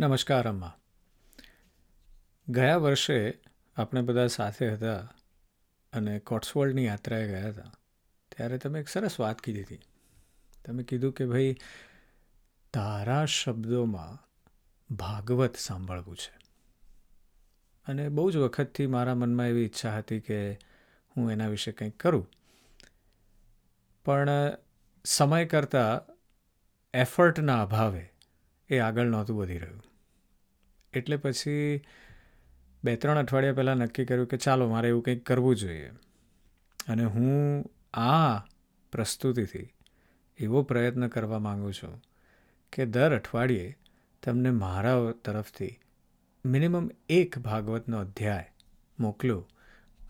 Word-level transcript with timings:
નમસ્કાર, 0.00 0.48
અમ્મા. 0.48 0.78
ગયા 2.48 2.76
વર્ષે 2.76 3.38
આપણે 3.76 4.02
બધા 4.02 4.26
સાથે 4.26 4.70
હતા 4.70 4.96
અને 5.92 6.18
કોટ્સવોલ્ડની 6.18 6.84
યાત્રાએ 6.84 7.28
ગયા 7.28 7.48
હતા. 7.48 7.72
ત્યારે 8.28 8.58
તમે 8.58 8.80
એક 8.80 8.88
સરસ 8.88 9.20
વાત 9.20 9.38
કીધી 9.38 9.62
હતી. 9.62 9.80
તમે 10.64 10.82
કીધું 10.82 11.12
કે, 11.12 11.26
ભાઈ, 11.26 11.56
તારા 12.74 13.24
શબ્દોમાં 13.24 14.28
ભાગવત 14.94 15.56
સાંભળવું 15.56 16.16
છે. 16.16 16.38
અને 17.86 18.08
બહુ 18.08 18.30
જ 18.30 18.36
વખતથી 18.36 18.86
મારા 18.86 19.14
મનમાં 19.14 19.46
એવી 19.46 19.62
ઈચ્છા 19.62 19.98
હતી 19.98 20.20
કે 20.20 20.52
હું 21.16 21.32
એના 21.32 21.48
વિશે 21.48 21.72
કંઈક 21.72 21.98
કરું. 21.98 22.30
પણ 24.04 24.28
સમય 25.04 25.44
કરતાં 25.44 26.14
એફર્ટના 26.94 27.62
અભાવે 27.62 28.12
એ 28.68 28.78
આગળ 28.78 29.06
નહોતું 29.06 29.38
વધી 29.38 29.58
રહ્યું. 29.58 29.87
એટલે 30.92 31.16
પછી 31.16 31.80
બે 32.84 32.96
ત્રણ 32.96 33.18
અઠવાડિયા 33.18 33.52
પહેલાં 33.52 33.76
નક્કી 33.76 34.04
કર્યું 34.04 34.26
કે 34.26 34.36
ચાલો 34.36 34.68
મારે 34.68 34.88
એવું 34.88 35.02
કંઈક 35.02 35.26
કરવું 35.26 35.56
જોઈએ. 35.56 35.90
અને 36.88 37.04
હું 37.04 37.64
આ 37.94 38.38
પ્રસ્તુતિથી 38.92 39.74
એવો 40.38 40.62
પ્રયત્ન 40.62 41.08
કરવા 41.08 41.38
માગું 41.38 41.74
છું 41.74 42.02
કે 42.72 42.86
દર 42.86 43.16
અઠવાડિયે 43.16 43.76
તમને 44.22 44.50
મારા 44.50 44.92
તરફથી 45.24 45.80
મિનિમમ 46.44 46.90
એક 47.08 47.38
ભાગવતનો 47.38 47.98
અધ્યાય 47.98 48.52
મોકલું 49.00 49.48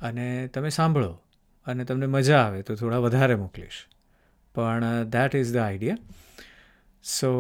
અને 0.01 0.49
તમે 0.49 0.69
સાંભળો 0.69 1.23
અને 1.67 1.85
તમને 1.85 2.07
મજા 2.07 2.39
આવે 2.39 2.63
તો 2.63 2.75
થોડા 2.75 2.99
વધારે 2.99 3.35
મોકલીશ. 3.35 3.87
પણ 4.55 5.05
that 5.05 5.37
is 5.37 5.55
the 5.55 5.57
idea 5.57 5.99
so 7.05 7.33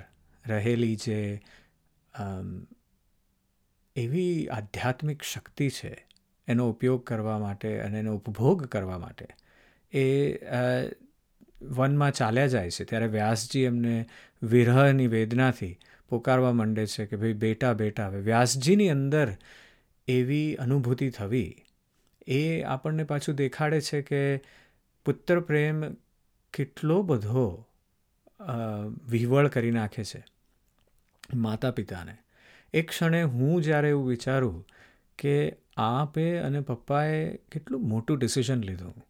રહેલી 0.49 0.95
જે 0.97 1.19
એવી 3.95 4.47
આધ્યાત્મિક 4.49 5.23
શક્તિ 5.23 5.67
છે, 5.71 5.93
એનો 6.47 6.69
ઉપયોગ 6.69 7.03
કરવા 7.03 7.37
માટે 7.39 7.69
અને 7.79 7.99
એનો 7.99 8.15
ઉપભોગ 8.15 8.65
કરવા 8.67 8.97
માટે, 8.97 9.27
એ 9.93 10.05
વનમાં 11.71 12.13
ચાલ્યા 12.13 12.47
જાય 12.47 12.71
છે. 12.71 12.83
ત્યારે 12.83 13.07
વ્યાસજી 13.09 13.63
એમને 13.63 13.95
વિરહની 14.41 15.07
વેદનાથી 15.07 15.73
પોકારવા 16.11 16.53
માંડે 16.53 16.85
છે 16.87 17.05
કે 17.05 17.15
ભાઈ 17.15 17.39
બેટા 17.39 17.73
બેટા, 17.75 18.07
હવે 18.07 18.21
વ્યાસજીની 18.21 18.89
અંદર 18.89 19.27
એવી 20.07 20.49
અનુભૂતિ 20.57 21.09
થવી, 21.11 21.51
એ 22.29 22.41
આપણને 22.67 23.03
પાછું 23.03 23.35
દેખાડે 23.35 23.79
છે 23.81 24.01
કે 24.01 24.21
પુત્ર 25.05 25.37
પ્રેમ 25.41 25.77
કેટલો 26.53 26.97
બધો 27.03 27.47
વિવળ 29.07 29.47
કરી 29.47 29.71
નાખે 29.71 30.03
છે. 30.03 30.21
માતા 31.33 31.71
પિતાને 31.71 32.17
એક 32.73 32.89
ક્ષણે 32.89 33.23
હું 33.23 33.63
જ્યારે 33.63 33.89
એવું 33.89 34.07
વિચારું 34.07 34.67
કે 35.17 35.55
આપે 35.77 36.37
અને 36.37 36.59
પપ્પાએ 36.59 37.35
કેટલું 37.35 37.89
મોટું 37.89 38.19
ડિસિઝન 38.19 38.61
લીધું. 38.61 39.05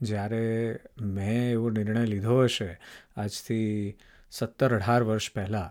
જ્યારે 0.00 0.76
મેં 1.00 1.50
એવો 1.50 1.70
નિર્ણય 1.70 2.06
લીધો 2.06 2.42
હશે 2.42 2.78
આજથી 3.16 3.94
સત્તર 4.30 4.74
અઢાર 4.74 5.02
વર્ષ 5.02 5.32
પહેલાં 5.34 5.70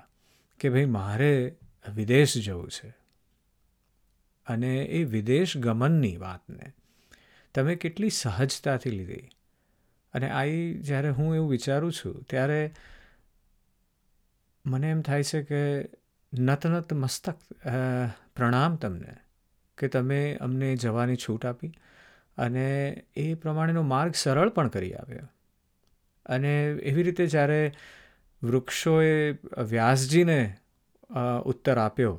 કે 0.60 0.70
ભાઈ 0.70 0.86
મારે 0.86 1.56
વિદેશ 1.96 2.38
જવું 2.38 2.70
છે. 2.72 2.96
અને 4.48 4.78
એ 4.78 5.04
વિદેશ 5.04 5.58
ગમનની 5.58 6.18
વાતને 6.18 6.74
તમે 7.56 7.76
કેટલી 7.76 8.10
સહજતાથી 8.10 8.90
લીધી. 8.90 9.30
અને 10.14 10.30
આ 10.30 10.46
જ્યારે 10.80 11.10
હું 11.10 11.36
એવું 11.36 11.50
વિચારું 11.50 11.94
છું 11.94 12.24
ત્યારે 12.24 12.74
મને 14.66 14.90
એમ 14.90 15.02
થાય 15.02 15.24
છે 15.24 15.42
કે 15.44 15.62
નતનત 16.34 16.94
મસ્તક 16.94 17.38
પ્રણામ 18.36 18.76
તમને, 18.76 19.14
કે 19.78 19.88
તમે 19.88 20.22
અમને 20.42 20.76
જવાની 20.76 21.16
છૂટ 21.16 21.46
આપી 21.46 21.72
અને 22.38 22.68
એ 23.16 23.26
પ્રમાણેનો 23.34 23.84
માર્ગ 23.84 24.14
સરળ 24.14 24.50
પણ 24.50 24.68
કરી 24.68 24.94
આવ્યો. 24.94 25.28
અને 26.26 26.54
એવી 26.84 27.04
રીતે 27.04 27.28
જ્યારે 27.28 27.60
વૃક્ષોએ 28.42 29.12
વ્યાસજીને 29.64 30.40
ઉત્તર 31.46 31.78
આપ્યો 31.78 32.16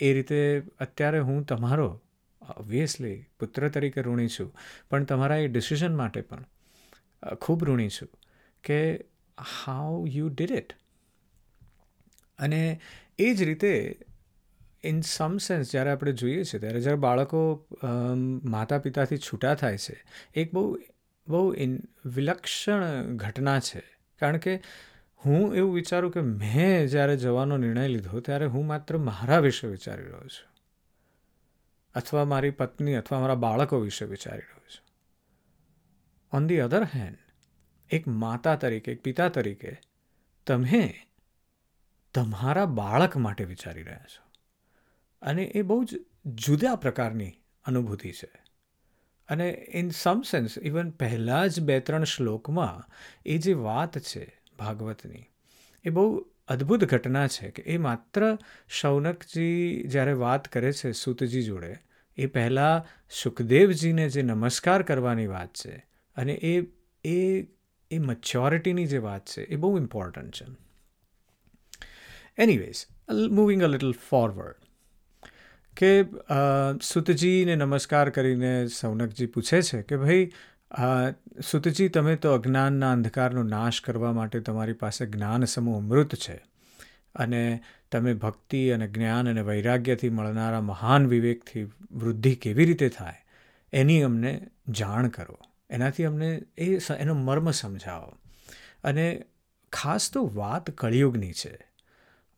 એ 0.00 0.12
રીતે 0.12 0.40
અત્યારે 0.80 1.20
હું 1.20 1.44
તમારો 1.44 1.88
ઓબ્વિયસલી 2.56 3.16
પુત્ર 3.40 3.68
તરીકે 3.68 4.02
ઋણી 4.02 4.28
છું, 4.28 4.50
પણ 4.90 5.04
તમારા 5.04 5.36
એ 5.36 5.48
ડિસિઝન 5.48 5.94
માટે 5.96 6.20
પણ 6.20 6.44
ખૂબ 7.40 7.64
ઋણી 7.64 7.88
છું, 7.88 8.10
કે 8.64 8.78
હાઉ 9.38 10.06
યુ 10.08 10.28
ડીડ 10.28 10.50
ઇટ 10.50 10.74
અને 12.38 12.80
એ 13.18 13.34
જ 13.34 13.42
રીતે 13.42 13.72
ઇન 14.84 15.00
સમ 15.00 15.36
સેન્સ 15.36 15.70
જ્યારે 15.72 15.90
આપણે 15.90 16.12
જોઈએ 16.12 16.44
છીએ 16.44 16.60
ત્યારે 16.60 16.80
જ્યારે 16.80 16.98
બાળકો 16.98 17.66
માતા 18.44 18.78
પિતાથી 18.78 19.18
છૂટા 19.18 19.54
થાય 19.54 19.78
છે, 19.78 19.96
એક 20.34 20.52
બહુ 20.52 20.78
બહુ 21.26 21.54
ઇન 21.54 21.80
વિલક્ષણ 22.04 23.16
ઘટના 23.16 23.60
છે. 23.60 23.82
કારણ 24.20 24.36
કે 24.36 24.60
હું 25.26 25.56
એવું 25.56 25.74
વિચારું 25.74 26.12
કે 26.12 26.20
મેં 26.20 26.86
જ્યારે 26.86 27.16
જવાનો 27.16 27.56
નિર્ણય 27.56 27.88
લીધો, 27.88 28.20
ત્યારે 28.20 28.46
હું 28.46 28.66
માત્ર 28.66 28.98
મારા 28.98 29.38
વિશે 29.38 29.66
વિચારી 29.68 30.02
રહ્યો 30.02 30.20
છું. 30.20 30.52
અથવા 31.94 32.24
મારી 32.24 32.50
પત્ની 32.50 32.94
અથવા 32.94 33.20
મારા 33.20 33.34
બાળકો 33.34 33.80
વિશે 33.80 34.04
વિચારી 34.04 34.38
રહ્યો 34.38 34.68
છું. 34.76 34.84
ઓન 36.32 36.46
ધી 36.46 36.58
અધર 36.58 36.84
હેન્ડ 36.84 37.18
એક 37.90 38.08
માતા 38.08 38.56
તરીકે, 38.56 38.92
એક 38.92 39.02
પિતા 39.02 39.28
તરીકે, 39.28 39.76
તમે 40.46 41.05
તમારા 42.16 42.66
બાળક 42.66 43.16
માટે 43.16 43.44
વિચારી 43.44 43.82
રહ્યા 43.82 43.98
છો. 43.98 44.30
અને 45.22 45.42
એ 45.42 45.62
બહુ 45.62 45.84
જ 45.84 45.96
જુદા 46.26 46.76
પ્રકારની 46.76 47.32
અનુભૂતિ 47.64 48.12
છે. 48.12 48.32
અને 49.28 49.66
ઇન 49.74 49.90
સમ 49.90 50.22
સેન્સ 50.30 50.58
ઇવન 50.58 50.90
પહેલાં 50.90 51.48
જ 51.48 51.60
બે 51.60 51.80
ત્રણ 51.80 52.04
શ્લોકમાં 52.04 52.90
એ 53.26 53.38
જે 53.38 53.52
વાત 53.52 53.98
છે 53.98 54.40
ભાગવતની, 54.58 55.24
એ 55.84 55.90
બહુ 55.90 56.26
અદ્ભુત 56.48 56.84
ઘટના 56.84 57.26
છે 57.26 57.50
કે 57.50 57.62
એ 57.62 57.78
માત્ર 57.78 58.38
શૌનકજી 58.68 59.84
જ્યારે 59.88 60.12
વાત 60.12 60.48
કરે 60.52 60.72
છે 60.72 60.92
સૂતજી 60.92 61.42
જોડે, 61.42 61.76
એ 62.16 62.26
પહેલાં 62.26 63.06
સુખદેવજીને 63.10 64.08
જે 64.08 64.22
નમસ્કાર 64.22 64.82
કરવાની 64.82 65.26
વાત 65.26 65.54
છે 65.54 65.86
અને 66.16 66.32
એ 66.32 66.62
એ 67.04 67.46
એ 67.90 67.98
મચ્યોરિટીની 67.98 68.86
જે 68.86 68.98
વાત 68.98 69.26
છે 69.26 69.42
એ 69.42 69.56
બહુ 69.56 69.78
ઇમ્પોર્ટન્ટ 69.78 70.34
છે. 70.34 70.65
Anyways 72.38 72.86
moving 73.30 73.62
a 73.62 73.66
little 73.66 73.94
forward 74.10 74.54
કે 75.76 76.02
સુતજીને 76.82 77.54
નમસ્કાર 77.56 78.10
કરીને 78.10 78.66
સૌનકજી 78.66 79.26
પૂછે 79.26 79.62
છે 79.62 79.82
કે, 79.82 79.96
ભાઈ 79.96 80.30
સુતજી, 81.44 81.88
તમે 81.88 82.16
તો 82.16 82.32
અજ્ઞાનના 82.32 82.92
અંધકારનો 82.92 83.42
નાશ 83.42 83.80
કરવા 83.80 84.12
માટે 84.12 84.40
તમારી 84.40 84.72
પાસે 84.72 85.06
જ્ઞાન 85.06 85.44
સમૂહ 85.44 85.76
અમૃત 85.76 86.14
છે. 86.14 86.36
અને 87.14 87.60
તમે 87.92 88.14
ભક્તિ 88.14 88.70
અને 88.70 88.88
જ્ઞાન 88.88 89.28
અને 89.28 89.40
વૈરાગ્યથી 89.40 90.08
મળનારા 90.08 90.60
મહાન 90.60 91.06
વિવેકથી 91.06 91.64
વૃદ્ધિ 91.92 92.34
કેવી 92.34 92.64
રીતે 92.64 92.88
થાય, 92.88 93.14
એની 93.72 94.02
અમને 94.02 94.32
જાણ 94.68 95.08
કરો. 95.08 95.38
એનાથી 95.70 96.04
અમને 96.04 96.42
એ 96.58 96.76
એનો 96.98 97.14
મર્મ 97.14 97.50
સમજાવો. 97.50 98.12
અને 98.84 99.24
ખાસ 99.72 100.10
તો 100.12 100.30
વાત 100.34 100.70
કળિયુગની 100.70 101.32
છે. 101.32 101.56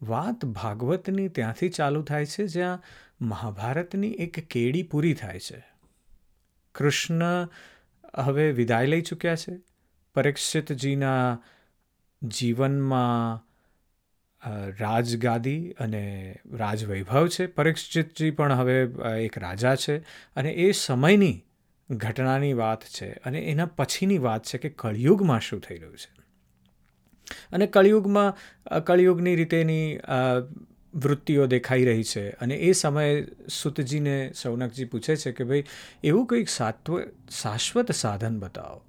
વાત 0.02 0.44
ભાગવતની 0.44 1.28
ત્યાંથી 1.28 1.68
ચાલુ 1.68 2.02
થાય 2.02 2.26
છે, 2.26 2.46
જ્યાં 2.46 2.82
મહાભારતની 3.20 4.10
એક 4.10 4.48
કેડી 4.48 4.82
પૂરી 4.82 5.14
થાય 5.14 5.38
છે. 5.38 5.64
કૃષ્ણ 6.74 7.48
હવે 8.16 8.52
વિદાય 8.52 8.86
લઈ 8.86 9.02
ચૂક્યા 9.02 9.36
છે. 9.36 9.58
પરીક્ષિતજીના 10.14 11.38
જીવનમાં 12.22 13.44
રાજગાદી 14.80 15.70
અને 15.70 16.36
રાજવૈભવ 16.52 17.28
છે. 17.28 17.46
પરીક્ષિતજી 17.46 18.30
પણ 18.30 18.52
હવે 18.52 18.82
એક 19.24 19.38
રાજા 19.38 19.76
છે 19.76 19.98
અને 20.36 20.50
એ 20.50 20.72
સમયની 20.72 21.44
ઘટનાની 21.90 22.52
વાત 22.52 22.84
છે 22.84 23.12
અને 23.12 23.38
એના 23.40 23.66
પછીની 23.66 24.18
વાત 24.18 24.44
છે 24.44 24.58
કે 24.58 24.68
કળિયુગમાં 24.68 25.40
શું 25.40 25.60
થઈ 25.60 25.78
રહ્યું 25.78 25.96
છે. 25.96 26.27
અને 27.52 27.66
કળિયુગમાં 27.66 28.30
કળિયુગની 28.84 29.36
રીતેની 29.36 29.84
વૃત્તિઓ 30.94 31.46
દેખાઈ 31.46 31.84
રહી 31.84 32.04
છે. 32.04 32.30
અને 32.30 32.54
એ 32.56 32.72
સમયે 32.72 33.26
સુતજીને 33.52 34.32
સૌનકજી 34.42 34.84
પૂછે 34.84 35.16
છે 35.16 35.32
કે 35.32 35.44
ભાઈ, 35.44 35.64
એવું 36.04 36.26
કંઈક 36.26 36.48
સાત્વ, 36.48 37.00
શાશ્વત 37.42 37.92
સાધન 37.92 38.38
બતાવો, 38.38 38.82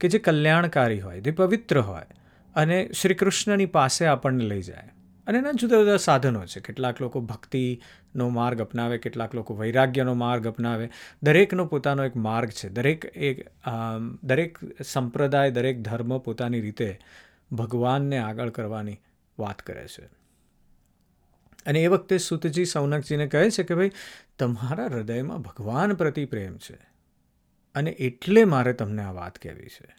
કે 0.00 0.08
જે 0.08 0.18
કલ્યાણકારી 0.18 1.00
હોય, 1.00 1.20
જે 1.20 1.30
પવિત્ર 1.30 1.80
હોય, 1.80 2.06
અને 2.54 2.78
શ્રી 2.92 3.14
કૃષ્ણની 3.14 3.66
પાસે 3.66 4.06
આપણને 4.06 4.44
લઈ 4.44 4.62
જાય. 4.62 4.88
અને 5.26 5.38
એના 5.38 5.52
જુદા 5.52 5.76
જુદા 5.76 5.96
સાધનો 5.96 6.44
છે. 6.46 6.60
કેટલાક 6.60 7.00
લોકો 7.00 7.20
ભક્તિનો 7.20 8.28
માર્ગ 8.28 8.60
અપનાવે, 8.60 8.98
કેટલાક 8.98 9.34
લોકો 9.34 9.54
વૈરાગ્યનો 9.54 10.14
માર્ગ 10.14 10.46
અપનાવે. 10.46 10.88
દરેકનો 11.22 11.66
પોતાનો 11.66 12.04
એક 12.04 12.16
માર્ગ 12.16 12.50
છે. 12.50 12.68
દરેક 12.68 13.04
એક 13.04 13.46
દરેક 14.22 14.58
સંપ્રદાય, 14.84 15.50
દરેક 15.50 15.82
ધર્મ 15.82 16.18
પોતાની 16.18 16.60
રીતે 16.60 16.98
ભગવાનને 17.52 18.18
આગળ 18.18 18.50
કરવાની 18.50 19.00
વાત 19.38 19.62
કરે 19.62 19.88
છે. 19.88 20.04
અને 21.66 21.82
એ 21.82 21.86
વખતે 21.86 22.18
સુતજી 22.18 22.64
સૌનકજીને 22.64 23.26
કહે 23.26 23.50
છે 23.50 23.62
કે 23.62 23.74
ભાઈ, 23.74 23.90
તમારા 24.38 24.86
હૃદયમાં 24.86 25.40
ભગવાન 25.40 25.94
પ્રતિ 25.94 26.24
પ્રેમ 26.24 26.58
છે 26.58 26.92
અને 27.74 27.90
એટલે 27.90 28.44
મારે 28.44 28.72
તમને 28.72 29.02
આ 29.02 29.12
વાત 29.12 29.38
કહેવી 29.38 29.68
છે. 29.68 29.96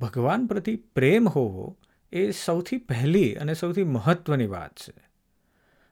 ભગવાન 0.00 0.46
પ્રતિ 0.46 0.76
પ્રેમ 0.76 1.28
હોવો 1.28 1.78
એ 2.12 2.30
સૌથી 2.30 2.76
પહેલી 2.76 3.34
અને 3.34 3.54
સૌથી 3.54 3.84
મહત્ત્વની 3.84 4.46
વાત 4.46 4.78
છે. 4.78 4.94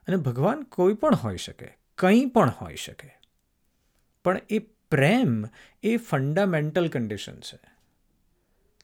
અને 0.06 0.16
ભગવાન 0.16 0.62
કોઈ 0.62 0.94
પણ 0.94 1.14
હોઈ 1.14 1.36
શકે, 1.36 1.78
કંઈ 1.98 2.26
પણ 2.26 2.48
હોઈ 2.48 2.76
શકે. 2.76 3.18
પણ 4.24 4.40
એ 4.50 4.58
પ્રેમ 4.58 5.44
એ 5.82 5.96
ફંડામેન્ટલ 5.96 6.88
કન્ડિશન 6.88 7.40
છે. 7.40 7.75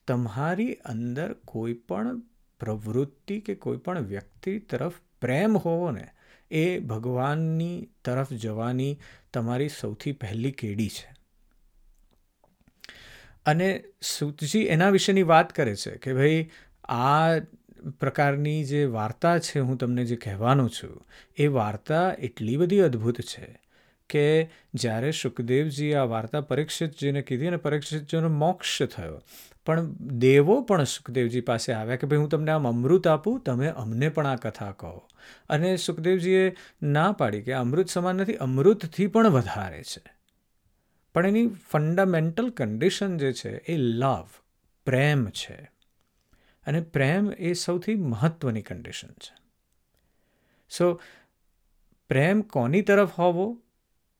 તમારી 0.09 0.75
અંદર 0.75 1.33
કોઈ 1.33 1.75
પણ 1.75 2.23
પ્રવૃત્તિ 2.61 3.41
કે 3.41 3.55
કોઈ 3.55 3.77
પણ 3.77 3.99
વ્યક્તિ 3.99 4.59
તરફ 4.59 4.93
પ્રેમ 5.21 5.57
હોવો 5.57 5.91
ને, 5.91 6.09
એ 6.51 6.79
ભગવાનની 6.79 7.89
તરફ 8.05 8.33
જવાની 8.33 8.99
તમારી 9.35 9.69
સૌથી 9.69 10.13
પહેલી 10.13 10.53
કેડી 10.53 10.89
છે. 10.89 11.15
અને 13.47 13.85
સુતજી 14.03 14.61
એના 14.61 14.91
વિશેની 14.91 15.23
વાત 15.23 15.53
કરે 15.53 15.77
છે 15.77 15.91
કે 15.91 16.15
ભાઈ 16.15 16.51
આ 16.85 17.39
પ્રકારની 18.01 18.65
જે 18.65 18.85
વાર્તા 18.85 19.39
છે 19.39 19.59
હું 19.59 19.79
તમને 19.79 20.05
જે 20.05 20.17
કહેવાનો 20.17 20.69
છું, 20.69 21.07
એ 21.37 21.47
વાર્તા 21.47 22.13
એટલી 22.19 22.57
બધી 22.57 22.81
અદ્ભુત 22.81 23.21
છે 23.21 23.61
કે 24.11 24.51
જ્યારે 24.75 25.11
સુખદેવજી 25.11 25.95
આ 25.95 26.05
વાર્તા 26.05 26.41
પરીક્ષિતજીને 26.41 27.23
કીધી 27.23 27.47
અને 27.47 27.57
પરીક્ષિતજીનો 27.57 28.29
મોક્ષ 28.29 28.83
થયો 28.83 29.23
પણ 29.67 29.95
દેવો 29.95 30.61
પણ 30.61 30.85
સુખદેવજી 30.85 31.41
પાસે 31.41 31.73
આવ્યા 31.73 31.97
કે, 31.97 32.07
ભાઈ 32.07 32.19
હું 32.19 32.29
તમને 32.29 32.51
આમ 32.51 32.69
અમૃત 32.69 33.09
આપું, 33.09 33.41
તમે 33.41 33.69
અમને 33.69 34.09
પણ 34.09 34.27
આ 34.27 34.37
કથા 34.37 34.73
કહો. 34.73 35.09
અને 35.49 35.77
સુખદેવજીએ 35.77 36.57
ના 36.83 37.13
પાડી 37.13 37.43
કે, 37.43 37.53
અમૃત 37.53 37.89
સમાન 37.89 38.17
નથી, 38.17 38.35
અમૃતથી 38.35 39.07
પણ 39.07 39.29
વધારે 39.29 39.83
છે. 39.83 40.13
પણ 41.15 41.27
એની 41.27 41.47
ફંડામેન્ટલ 41.47 42.51
કન્ડિશન 42.51 43.19
જે 43.19 43.33
છે, 43.33 43.57
એ 43.57 43.77
લવ 43.77 44.29
પ્રેમ 44.87 45.29
છે. 45.29 45.73
અને 46.67 46.81
પ્રેમ 46.81 47.33
એ 47.33 47.53
સૌથી 47.53 47.95
મહત્ત્વની 47.95 48.63
કન્ડિશન 48.63 49.09
છે. 49.09 49.37
સો 50.71 51.01
પ્રેમ 52.09 52.43
કોની 52.43 52.83
તરફ 52.83 53.13
હોવો 53.13 53.63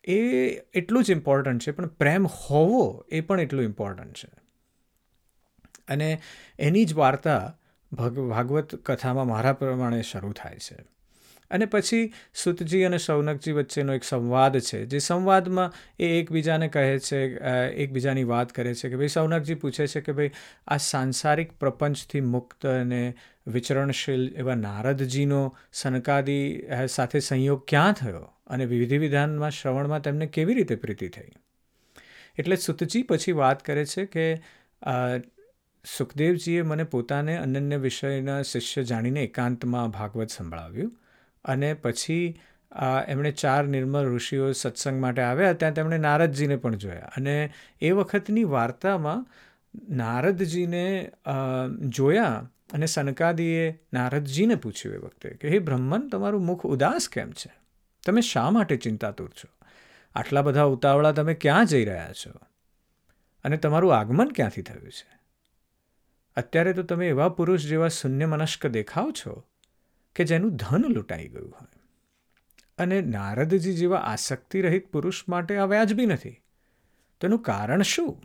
એ 0.05 0.17
એટલું 0.51 1.05
જ 1.05 1.11
ઇમ્પોર્ટન્ટ 1.11 1.63
છે, 1.63 1.71
પણ 1.71 1.87
પ્રેમ 1.87 2.27
હોવો 2.27 3.05
એ 3.09 3.21
પણ 3.21 3.41
એટલું 3.41 3.65
ઇમ્પોર્ટન્ટ 3.65 4.17
છે. 4.17 4.42
અને 5.93 6.09
એની 6.59 6.85
જ 6.85 6.93
વાર્તા 6.95 7.43
ભગ, 7.93 8.29
ભાગવત 8.29 8.75
કથામાં 8.87 9.29
મારા 9.29 9.53
પ્રમાણે 9.53 10.03
શરૂ 10.03 10.33
થાય 10.33 10.59
છે. 10.59 10.77
અને 11.51 11.67
પછી 11.67 12.13
સુતજી 12.35 12.83
અને 12.83 12.99
સૌનકજી 12.99 13.53
વચ્ચેનો 13.53 13.95
એક 13.95 14.05
સંવાદ 14.05 14.55
છે, 14.59 14.79
જે 14.87 14.99
સંવાદમાં 14.99 15.75
એ 16.01 16.09
એકબીજાને 16.21 16.69
કહે 16.69 16.85
છે 16.99 17.21
એકબીજાની 17.77 18.25
વાત 18.25 18.53
કરે 18.53 18.73
છે 18.75 18.91
કે 18.91 18.97
ભાઈ 18.97 19.09
સૌનકજી 19.09 19.55
પૂછે 19.55 19.87
છે 19.87 20.01
કે 20.01 20.13
ભાઈ 20.13 20.31
આ 20.67 20.77
સાંસારિક 20.77 21.53
પ્રપંચથી 21.53 22.25
મુક્ત 22.29 22.67
અને 22.67 23.03
વિચરણશીલ 23.47 24.25
એવા 24.37 24.55
નારદજીનો 24.55 25.43
સનકાદી 25.73 26.47
સાથે 26.89 27.21
સંયોગ 27.21 27.69
ક્યાં 27.69 27.93
થયો 27.93 28.25
અને 28.47 28.65
વિધિ 28.65 28.99
વિધાનમાં 28.99 29.51
શ્રવણમાં 29.51 30.03
તેમને 30.03 30.27
કેવી 30.27 30.55
રીતે 30.55 30.77
પ્રીતિ 30.77 31.09
થઈ? 31.09 31.31
એટલે 32.39 32.57
સુતજી 32.57 33.03
પછી 33.03 33.33
વાત 33.33 33.65
કરે 33.65 33.85
છે 33.87 34.07
કે 34.07 34.27
સુખદેવજીએ 35.85 36.63
મને 36.63 36.85
પોતાને 36.85 37.37
અનન્ય 37.37 37.77
વિષયના 37.77 38.43
શિષ્ય 38.43 38.83
જાણીને 38.85 39.23
એકાંતમાં 39.23 39.91
ભાગવત 39.91 40.31
સંભળાવ્યું 40.31 40.93
અને 41.45 41.75
પછી 41.75 42.41
એમણે 43.09 43.31
ચાર 43.33 43.65
નિર્મળ 43.65 44.15
ઋષિઓ 44.15 44.53
સત્સંગ 44.53 45.01
માટે 45.01 45.23
આવ્યા, 45.23 45.53
ત્યાં 45.53 45.75
તેમણે 45.75 45.99
નારદજીને 45.99 46.57
પણ 46.57 46.77
જોયા 46.77 47.11
અને 47.17 47.53
એ 47.81 47.91
વખતની 47.91 48.45
વાર્તામાં 48.45 49.27
નારદજીને 49.97 51.11
જોયા 51.89 52.51
અને 52.73 52.87
સનકાદીએ 52.87 53.65
નારદજીને 53.93 54.55
પૂછ્યું 54.55 54.95
એ 54.95 54.99
વખતે 54.99 55.31
કે, 55.31 55.49
હે 55.49 55.59
બ્રહ્મન, 55.59 56.09
તમારું 56.09 56.47
મુખ 56.47 56.67
ઉદાસ 56.67 57.09
કેમ 57.09 57.33
છે? 57.33 57.51
તમે 58.07 58.21
શા 58.21 58.51
માટે 58.51 58.77
ચિંતાતુર 58.77 59.29
છો? 59.29 59.49
આટલા 60.15 60.43
બધા 60.43 60.63
ઉતાવળા 60.63 61.13
તમે 61.13 61.35
ક્યાં 61.35 61.67
જઈ 61.67 61.85
રહ્યા 61.85 62.13
છો? 62.13 62.31
અને 63.45 63.57
તમારું 63.57 63.97
આગમન 63.97 64.29
ક્યાંથી 64.29 64.63
થયું 64.63 64.91
છે? 64.91 65.22
અત્યારે 66.37 66.73
તો 66.73 66.83
તમે 66.83 67.09
એવા 67.09 67.29
પુરુષ 67.29 67.67
જેવા 67.67 67.89
શૂન્ય 67.89 68.27
મનસ્ક 68.27 68.67
દેખાવ 68.67 69.11
છો 69.11 69.45
કે 70.15 70.25
જેનું 70.25 70.57
ધન 70.57 70.85
લૂંટાઈ 70.89 71.29
ગયું 71.29 71.51
હોય. 71.51 71.81
અને 72.79 73.01
નારદજી 73.01 73.75
જેવા 73.75 73.99
આસક્તિ 73.99 74.63
રહિત 74.63 74.93
પુરુષ 74.93 75.29
માટે 75.29 75.57
આ 75.57 75.65
વ્યાજબી 75.65 76.07
નથી. 76.07 76.31
તેનું 77.21 77.43
કારણ 77.43 77.83
શું? 77.83 78.23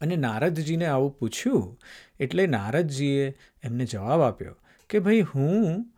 અને 0.00 0.16
નારદજીને 0.16 0.86
આવું 0.86 1.18
પૂછ્યું 1.18 1.80
એટલે 2.20 2.46
નારદજીએ 2.46 3.38
એમને 3.62 3.84
જવાબ 3.84 4.20
આપ્યો 4.20 4.56
કે 4.90 4.98
ભાઈ 4.98 5.20
હું 5.20 5.92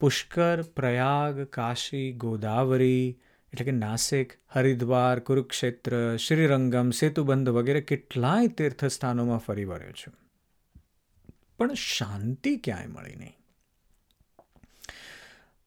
પુષ્કર, 0.00 0.62
પ્રયાગ, 0.62 1.40
કાશી, 1.40 2.12
ગોદાવરી 2.12 3.18
એટલે 3.56 3.64
કે 3.64 3.78
નાસિક, 3.78 4.32
હરિદ્વાર, 4.48 5.20
કુરુક્ષેત્ર, 5.20 6.16
શ્રીરંગમ, 6.16 6.90
સેતુબંધ 6.90 7.48
વગેરે 7.48 7.80
કેટલાય 7.80 8.46
તીર્થસ્થાનોમાં 8.46 9.38
ફરી 9.38 9.64
વળ્યો 9.64 9.92
છું. 9.92 10.14
પણ 11.58 11.74
શાંતિ 11.74 12.56
ક્યાંય 12.56 12.86
મળી 12.86 13.14
નહીં. 13.14 13.32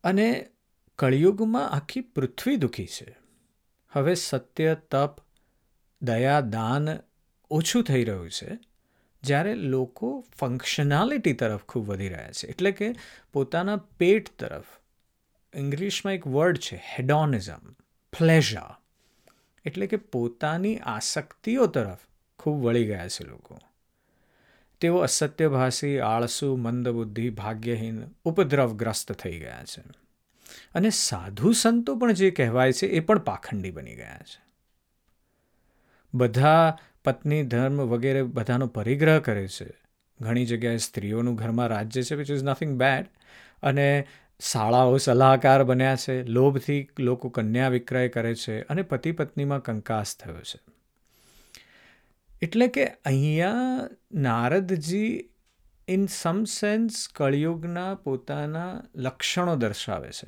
અને 0.03 0.49
કળિયુગમાં 0.95 1.69
આખી 1.69 2.01
પૃથ્વી 2.01 2.55
દુઃખી 2.55 2.85
છે. 2.85 3.17
હવે 3.91 4.15
સત્ય, 4.15 4.75
તપ, 4.91 5.15
દયા, 6.01 6.41
દાન 6.41 6.89
ઓછું 7.49 7.83
થઈ 7.83 8.03
રહ્યું 8.03 8.29
છે, 8.29 8.59
જ્યારે 9.23 9.55
લોકો 9.55 10.25
ફંક્શનાલિટી 10.37 11.33
તરફ 11.33 11.61
ખૂબ 11.63 11.87
વધી 11.87 12.09
રહ્યા 12.09 12.31
છે. 12.31 12.47
એટલે 12.47 12.71
કે 12.71 12.95
પોતાના 13.33 13.75
પેટ 13.75 14.29
તરફ. 14.39 14.63
ઇંગ્લિશમાં 15.53 16.13
એક 16.13 16.27
વર્ડ 16.27 16.57
છે 16.57 16.75
હેડોનિઝમ 16.75 17.75
પ્લેઝા 18.17 18.79
એટલે 19.65 19.87
કે 19.87 19.97
પોતાની 19.97 20.77
આસક્તિઓ 20.77 21.67
તરફ 21.67 21.97
ખૂબ 22.39 22.63
વળી 22.63 22.85
ગયા 22.85 23.07
છે 23.07 23.27
લોકો. 23.27 23.59
તેઓ 24.79 24.97
અસત્યભાષી 24.97 25.99
આળસુ, 25.99 26.55
મંદબુદ્ધિ, 26.55 27.29
ભાગ્યહીન, 27.29 28.03
ઉપદ્રવગ્રસ્ત 28.23 29.11
થઈ 29.11 29.39
ગયા 29.39 29.63
છે. 29.63 29.83
અને 30.75 30.89
સાધુ 30.89 31.51
સંતો 31.51 31.95
પણ 31.95 32.11
જે 32.11 32.31
કહેવાય 32.31 32.71
છે 32.71 32.87
એ 32.87 32.99
પણ 32.99 33.19
પાખંડી 33.19 33.71
બની 33.71 33.95
ગયા 33.95 34.17
છે. 34.17 34.43
બધા 36.13 36.77
પત્ની 37.03 37.43
ધર્મ 37.43 37.81
વગેરે 37.81 38.23
બધાનો 38.23 38.67
પરિગ્રહ 38.67 39.19
કરે 39.19 39.47
છે. 39.47 39.73
ઘણી 40.21 40.45
જગ્યાએ 40.45 40.77
સ્ત્રીઓનું 40.77 41.35
ઘરમાં 41.35 41.67
રાજ્ય 41.67 42.03
છે 42.03 42.15
વિચ 42.15 42.31
ઇઝ 42.31 42.43
નથિંગ 42.43 42.77
બેડ 42.77 43.05
અને 43.63 44.07
શાળાઓ 44.39 44.97
સલાહકાર 44.97 45.63
બન્યા 45.63 45.95
છે, 45.95 46.23
લોભથી 46.23 46.89
લોકો 46.99 47.29
કન્યા 47.29 47.69
વિક્રય 47.69 48.09
કરે 48.09 48.35
છે 48.35 48.61
અને 48.61 48.81
પતિ 48.81 49.11
પત્નીમાં 49.11 49.63
કંકાસ 49.63 50.17
થયો 50.17 50.41
છે. 50.41 50.59
એટલે 52.41 52.67
કે 52.67 52.87
અહીંયા 52.87 53.53
નારદજી 54.13 55.29
ઇન 55.87 56.05
સમ 56.05 56.43
સેન્સ 56.43 57.07
કળિયુગના 57.15 57.95
પોતાના 57.95 58.83
લક્ષણો 58.95 59.55
દર્શાવે 59.55 60.11
છે. 60.11 60.27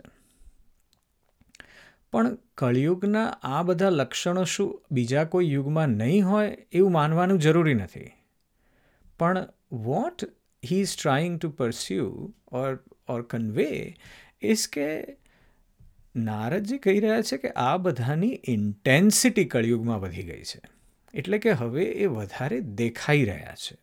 પણ 2.12 2.38
કળિયુગના 2.58 3.26
આ 3.44 3.64
બધા 3.64 3.90
લક્ષણો 3.90 4.44
શું 4.44 4.82
બીજા 4.92 5.24
કોઈ 5.24 5.52
યુગમાં 5.52 5.88
નહીં 5.88 6.30
હોય 6.30 6.58
એવું 6.72 6.92
માનવાનું 6.92 7.40
જરૂરી 7.40 7.74
નથી. 7.74 8.12
પણ 9.20 9.48
what 9.72 10.24
he 10.66 10.82
is 10.82 10.98
trying 11.02 11.40
to 11.40 11.50
pursue 11.50 12.34
or 12.52 12.84
or 13.08 13.22
convey 13.22 13.96
is 14.42 14.68
કે 14.68 15.18
નારદજી 16.16 16.78
કહી 16.78 17.00
રહ્યા 17.00 17.22
છે 17.22 17.38
કે 17.38 17.54
આ 17.56 17.78
બધાની 17.78 18.36
ઇન્ટેન્સિટી 18.48 19.46
કળિયુગમાં 19.46 20.02
વધી 20.02 20.24
ગઈ 20.24 20.44
છે 20.44 20.62
એટલે 21.14 21.40
કે 21.40 21.54
હવે 21.54 21.84
એ 21.84 22.06
વધારે 22.06 22.62
દેખાઈ 22.62 23.26
રહ્યા 23.26 23.56
છે 23.56 23.78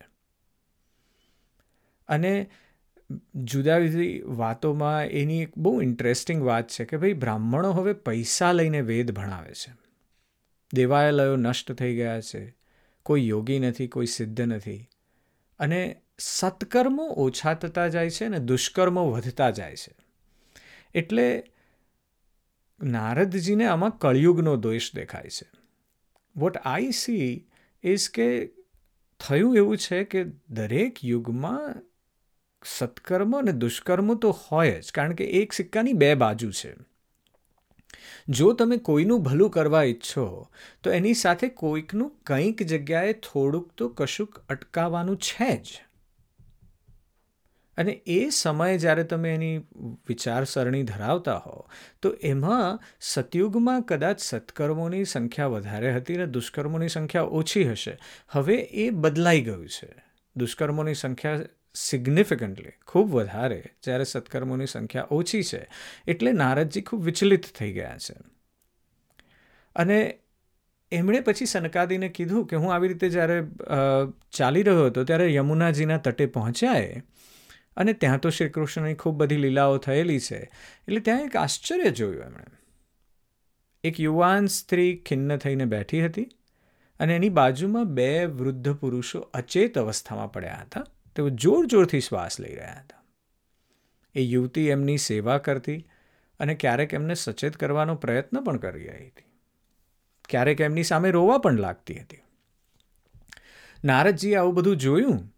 અને 2.09 2.33
જુદા 3.33 3.79
જુદી 3.79 4.21
વાતોમાં 4.35 5.05
એની 5.05 5.41
એક 5.41 5.57
બહુ 5.57 5.81
ઇન્ટરેસ્ટિંગ 5.81 6.41
વાત 6.41 6.67
છે 6.67 6.85
કે 6.85 6.97
ભાઈ 6.97 7.13
બ્રાહ્મણો 7.13 7.71
હવે 7.71 7.93
પૈસા 7.93 8.51
લઈને 8.53 8.81
વેદ 8.81 9.11
ભણાવે 9.11 9.53
છે 9.53 9.73
દેવાલયો 10.73 11.35
નષ્ટ 11.35 11.71
થઈ 11.71 11.95
ગયા 11.95 12.21
છે 12.21 12.43
કોઈ 13.05 13.27
યોગી 13.27 13.59
નથી 13.59 13.87
કોઈ 13.87 14.05
સિદ્ધ 14.05 14.41
નથી 14.41 14.81
અને 15.59 15.81
સત્કર્મો 16.19 17.07
ઓછા 17.07 17.53
થતા 17.53 17.87
જાય 17.87 18.09
છે 18.09 18.25
અને 18.25 18.39
દુષ્કર્મો 18.39 19.11
વધતા 19.11 19.49
જાય 19.49 19.75
છે. 19.75 19.95
એટલે 20.95 21.43
નારદજીને 22.83 23.65
આમાં 23.65 23.97
કળિયુગનો 23.97 24.55
દોષ 24.55 24.95
દેખાય 24.95 25.29
છે. 25.29 25.49
વોટ 26.35 26.57
આઈ 26.57 26.91
સી 26.91 27.47
ઇઝ 27.83 28.09
કે 28.09 28.47
થયું 29.19 29.55
એવું 29.55 29.77
છે 29.77 30.03
કે 30.03 30.23
દરેક 30.49 31.05
યુગમાં 31.05 31.75
સત્કર્મ 32.65 33.37
અને 33.37 33.51
દુષ્કર્મ 33.51 34.15
તો 34.15 34.29
હોય 34.31 34.81
જ, 34.81 34.91
કારણ 34.91 35.13
કે 35.13 35.25
એક 35.25 35.53
સિક્કાની 35.53 35.93
બે 35.93 36.15
બાજુ 36.15 36.51
છે. 36.51 36.75
જો 38.29 38.53
તમે 38.53 38.77
કોઈનું 38.77 39.23
ભલું 39.23 39.49
કરવા 39.49 39.83
ઈચ્છો, 39.83 40.51
તો 40.83 40.91
એની 40.91 41.13
સાથે 41.13 41.47
કોઈકનું 41.47 42.17
કંઈક 42.25 42.63
જગ્યાએ 42.63 43.13
થોડુંક 43.13 43.71
તો 43.71 43.89
કશુંક 43.89 44.45
અટકાવવાનું 44.49 45.17
છે 45.17 45.63
જ. 45.63 45.88
અને 47.79 47.91
એ 48.07 48.29
સમયે 48.29 48.77
જ્યારે 48.77 49.03
તમે 49.03 49.33
એની 49.33 49.57
વિચારસરણી 50.07 50.83
ધરાવતા 50.83 51.37
હો, 51.37 51.67
તો 52.01 52.09
એમાં 52.23 52.79
સતયુગમાં 53.01 53.81
કદાચ 53.81 54.19
સત્કર્મોની 54.19 55.05
સંખ્યા 55.05 55.47
વધારે 55.47 55.93
હતી 55.93 56.15
અને 56.15 56.25
દુષ્કર્મોની 56.27 56.87
સંખ્યા 56.87 57.21
ઓછી 57.21 57.63
હશે. 57.63 57.97
હવે 58.29 58.55
એ 58.55 58.89
બદલાઈ 58.89 59.41
ગયું 59.41 59.69
છે. 59.69 59.93
દુષ્કર્મોની 60.35 60.93
સંખ્યા 60.93 61.39
સિગ્નિફિકન્ટલી 61.75 62.71
ખૂબ 62.87 63.11
વધારે 63.11 63.63
જ્યારે 63.83 64.03
સત્કર્મોની 64.03 64.65
સંખ્યા 64.65 65.07
ઓછી 65.11 65.43
છે. 65.43 65.67
એટલે 66.07 66.31
નારદજી 66.31 66.81
ખૂબ 66.81 67.03
વિચલિત 67.03 67.45
થઈ 67.59 67.71
ગયા 67.73 67.97
છે. 67.97 68.15
અને 69.75 70.19
એમણે 70.91 71.19
પછી 71.19 71.45
સનકાદીને 71.45 72.09
કીધું 72.09 72.47
કે 72.47 72.55
હું 72.55 72.73
આવી 72.73 72.87
રીતે 72.87 73.09
જ્યારે 73.09 73.43
ચાલી 74.31 74.63
રહ્યો 74.63 74.85
હતો 74.85 75.03
ત્યારે 75.03 75.33
યમુનાજીના 75.33 75.97
તટે 75.97 76.25
પહોંચ્યા 76.25 76.73
અને 77.79 77.93
ત્યાં 77.93 78.19
તો 78.19 78.29
શ્રી 78.29 78.49
કૃષ્ણની 78.49 78.93
ખૂબ 78.93 79.15
બધી 79.15 79.35
લીલાઓ 79.35 79.77
થયેલી 79.77 80.19
છે. 80.19 80.37
એટલે 80.87 80.99
ત્યાં 80.99 81.21
એક 81.21 81.35
આશ્ચર્ય 81.35 81.91
જોયું 81.91 82.23
એમણે. 82.23 82.45
એક 83.83 83.99
યુવાન 83.99 84.45
સ્ત્રી 84.45 84.97
ખિન્ન 84.97 85.37
થઈને 85.37 85.65
બેઠી 85.65 86.05
હતી 86.05 86.23
અને 86.99 87.15
એની 87.15 87.29
બાજુમાં 87.29 87.85
બે 87.85 88.25
વૃદ્ધ 88.25 88.75
પુરુષો 88.75 89.19
અચેત 89.19 89.77
અવસ્થામાં 89.77 90.31
પડ્યા 90.31 90.57
હતા. 90.61 90.85
તેઓ 91.15 91.29
જોર 91.29 91.65
જોરથી 91.65 91.99
શ્વાસ 91.99 92.39
લઈ 92.39 92.55
રહ્યા 92.55 92.79
હતા. 92.79 93.03
એ 94.15 94.21
યુવતી 94.21 94.67
એમની 94.67 94.97
સેવા 94.97 95.37
કરતી 95.37 95.87
અને 96.39 96.55
ક્યારેક 96.55 96.93
એમને 96.93 97.13
સચેત 97.13 97.57
કરવાનો 97.57 97.95
પ્રયત્ન 97.95 98.41
પણ 98.41 98.57
કરી 98.57 98.87
રહી 98.87 99.07
હતી. 99.07 99.23
ક્યારેક 100.29 100.61
એમની 100.61 100.83
સામે 100.83 101.11
રોવા 101.11 101.37
પણ 101.37 101.53
લાગતી 101.53 101.99
હતી. 101.99 102.17
નારદજીએ 103.85 104.35
આવું 104.35 104.53
બધું 104.53 104.77
જોયું 104.77 105.35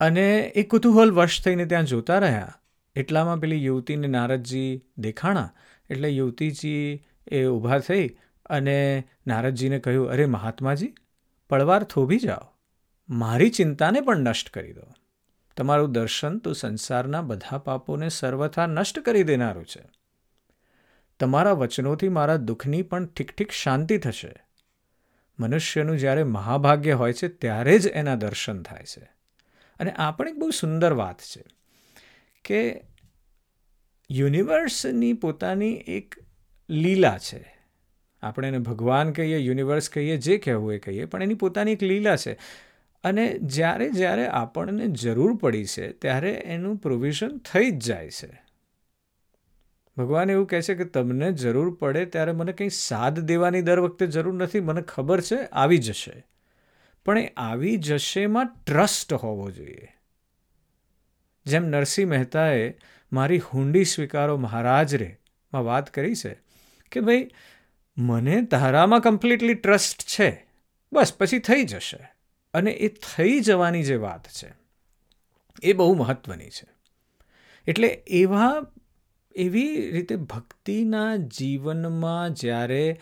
અને 0.00 0.40
એ 0.40 0.62
કુતૂહલ 0.62 1.12
વશ 1.12 1.44
થઈને 1.44 1.64
ત્યાં 1.64 1.84
જોતા 1.84 2.18
રહ્યા. 2.18 2.54
એટલામાં 2.96 3.40
પેલી 3.40 3.64
યુવતીને 3.64 4.06
નારદજી 4.06 4.82
દેખાણા. 4.98 5.52
એટલે 5.90 6.08
યુવતીજી 6.08 7.04
એ 7.26 7.46
ઊભા 7.46 7.78
થઈ 7.78 8.16
અને 8.46 9.04
નારદજીને 9.26 9.78
કહ્યું, 9.78 10.08
અરે 10.08 10.26
મહાત્માજી, 10.26 10.94
પળવાર 11.50 11.82
થોભી 11.82 12.18
જાઓ. 12.18 12.56
મારી 13.08 13.50
ચિંતાને 13.50 14.00
પણ 14.00 14.16
નષ્ટ 14.16 14.50
કરી 14.50 14.72
દો. 14.72 14.82
તમારું 15.56 15.92
દર્શન 15.92 16.38
તો 16.38 16.52
સંસારના 16.52 17.22
બધા 17.22 17.58
પાપોને 17.58 18.08
સર્વથા 18.08 18.66
નષ્ટ 18.66 18.98
કરી 18.98 19.22
દેનારું 19.22 19.66
છે. 19.66 19.82
તમારા 21.18 21.52
વચનોથી 21.52 22.08
મારા 22.08 22.36
દુઃખની 22.36 22.82
પણ 22.82 23.06
ઠીક 23.06 23.32
ઠીક 23.32 23.50
શાંતિ 23.50 23.98
થશે. 23.98 24.34
મનુષ્યનું 25.40 25.98
જ્યારે 25.98 26.24
મહાભાગ્ય 26.24 26.92
હોય 26.92 27.12
છે, 27.12 27.28
ત્યારે 27.28 27.78
જ 27.78 27.86
એના 27.86 28.14
દર્શન 28.14 28.62
થાય 28.62 28.84
છે. 28.84 29.19
અને 29.80 29.90
આ 29.90 30.10
પણ 30.10 30.28
એક 30.28 30.38
બહુ 30.38 30.50
સુંદર 30.50 30.92
વાત 30.92 31.20
છે 31.20 31.44
કે 32.44 32.82
યુનિવર્સની 34.10 35.12
પોતાની 35.12 35.72
એક 35.72 36.14
લીલા 36.70 37.18
છે. 37.18 37.60
આપણે 38.22 38.48
એને 38.48 38.58
ભગવાન 38.58 39.12
કહીએ, 39.12 39.36
યુનિવર્સ 39.36 39.90
કહીએ, 39.90 40.16
જે 40.16 40.38
કહેવું 40.38 40.72
એ 40.72 40.78
કહીએ, 40.78 41.04
પણ 41.04 41.22
એની 41.22 41.34
પોતાની 41.34 41.72
એક 41.72 41.82
લીલા 41.82 42.16
છે. 42.16 42.38
અને 43.04 43.38
જ્યારે 43.38 43.90
જ્યારે 43.90 44.26
આપણને 44.26 44.86
જરૂર 44.86 45.36
પડી 45.36 45.64
છે, 45.64 45.92
ત્યારે 45.92 46.30
એનું 46.30 46.76
પ્રોવિઝન 46.76 47.38
થઈ 47.38 47.70
જ 47.70 47.78
જાય 47.78 48.10
છે. 48.10 48.42
ભગવાન 49.96 50.30
એવું 50.30 50.46
કહે 50.46 50.62
છે 50.62 50.74
કે 50.74 50.84
તમને 50.84 51.32
જરૂર 51.32 51.74
પડે 51.74 52.04
ત્યારે 52.04 52.32
મને 52.32 52.52
કંઈ 52.52 52.68
સાદ 52.68 53.20
દેવાની 53.20 53.62
દર 53.62 53.80
વખતે 53.80 54.06
જરૂર 54.06 54.34
નથી, 54.34 54.60
મને 54.60 54.82
ખબર 54.82 55.20
છે, 55.20 55.36
આવી 55.36 55.78
જશે. 55.78 56.26
પણ 57.06 57.18
એ 57.18 57.26
આવી 57.36 57.76
જશેમાં 57.76 58.46
ટ્રસ્ટ 58.66 59.12
હોવો 59.14 59.50
જોઈએ. 59.50 59.88
જેમ 61.46 61.64
નરસિંહ 61.64 62.10
મહેતાએ 62.10 62.74
મારી 63.12 63.38
હુંડી 63.38 63.84
સ્વીકારો 63.84 64.36
મહારાજ 64.36 64.94
રે 64.94 65.16
વાત 65.52 65.94
કરી 65.94 66.14
છે 66.14 66.36
કે 66.92 67.00
ભાઈ, 67.00 67.30
મને 67.98 68.42
તારામાં 68.42 69.00
કમ્પ્લીટલી 69.00 69.54
ટ્રસ્ટ 69.54 70.02
છે. 70.02 70.46
બસ, 70.92 71.12
પછી 71.18 71.38
થઈ 71.38 71.64
જશે. 71.64 71.98
અને 72.54 72.70
એ 72.70 72.88
થઈ 72.88 73.40
જવાની 73.40 73.82
જે 73.82 73.96
વાત 73.96 74.28
છે, 74.28 74.52
એ 75.62 75.72
બહુ 75.72 75.94
મહત્ત્વની 75.94 76.50
છે. 76.50 76.68
એટલે 77.66 77.88
એવા, 77.88 78.66
એવી 79.34 79.90
રીતે 79.90 80.16
ભક્તિના 80.16 81.16
જીવનમાં 81.16 82.34
જ્યારે 82.34 83.00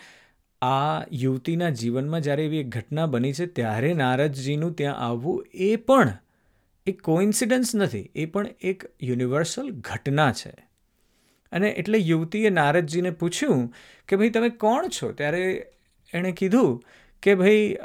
આ 0.61 1.05
યુવતીના 1.11 1.69
જીવનમાં 1.69 2.21
જ્યારે 2.21 2.45
એવી 2.45 2.57
એક 2.57 2.69
ઘટના 2.69 3.05
બની 3.05 3.33
છે, 3.33 3.45
ત્યારે 3.45 3.93
નારદજીનું 3.93 4.73
ત્યાં 4.73 4.97
આવવું 4.97 5.47
એ 5.53 5.75
પણ 5.75 6.13
એક 6.85 7.01
કોઇન્સિડન્સ 7.01 7.75
નથી. 7.75 8.11
એ 8.15 8.25
પણ 8.25 8.47
એક 8.61 8.83
યુનિવર્સલ 9.01 9.69
ઘટના 9.69 10.31
છે. 10.31 10.53
અને 11.51 11.69
એટલે 11.69 11.97
યુવતીએ 11.97 12.49
નારદજીને 12.49 13.09
પૂછ્યું 13.09 13.73
કે 14.07 14.15
ભાઈ, 14.15 14.29
તમે 14.29 14.49
કોણ 14.49 14.87
છો? 14.87 15.11
ત્યારે 15.11 15.71
એણે 16.13 16.31
કીધું 16.31 16.83
કે 17.21 17.35
ભાઈ 17.35 17.77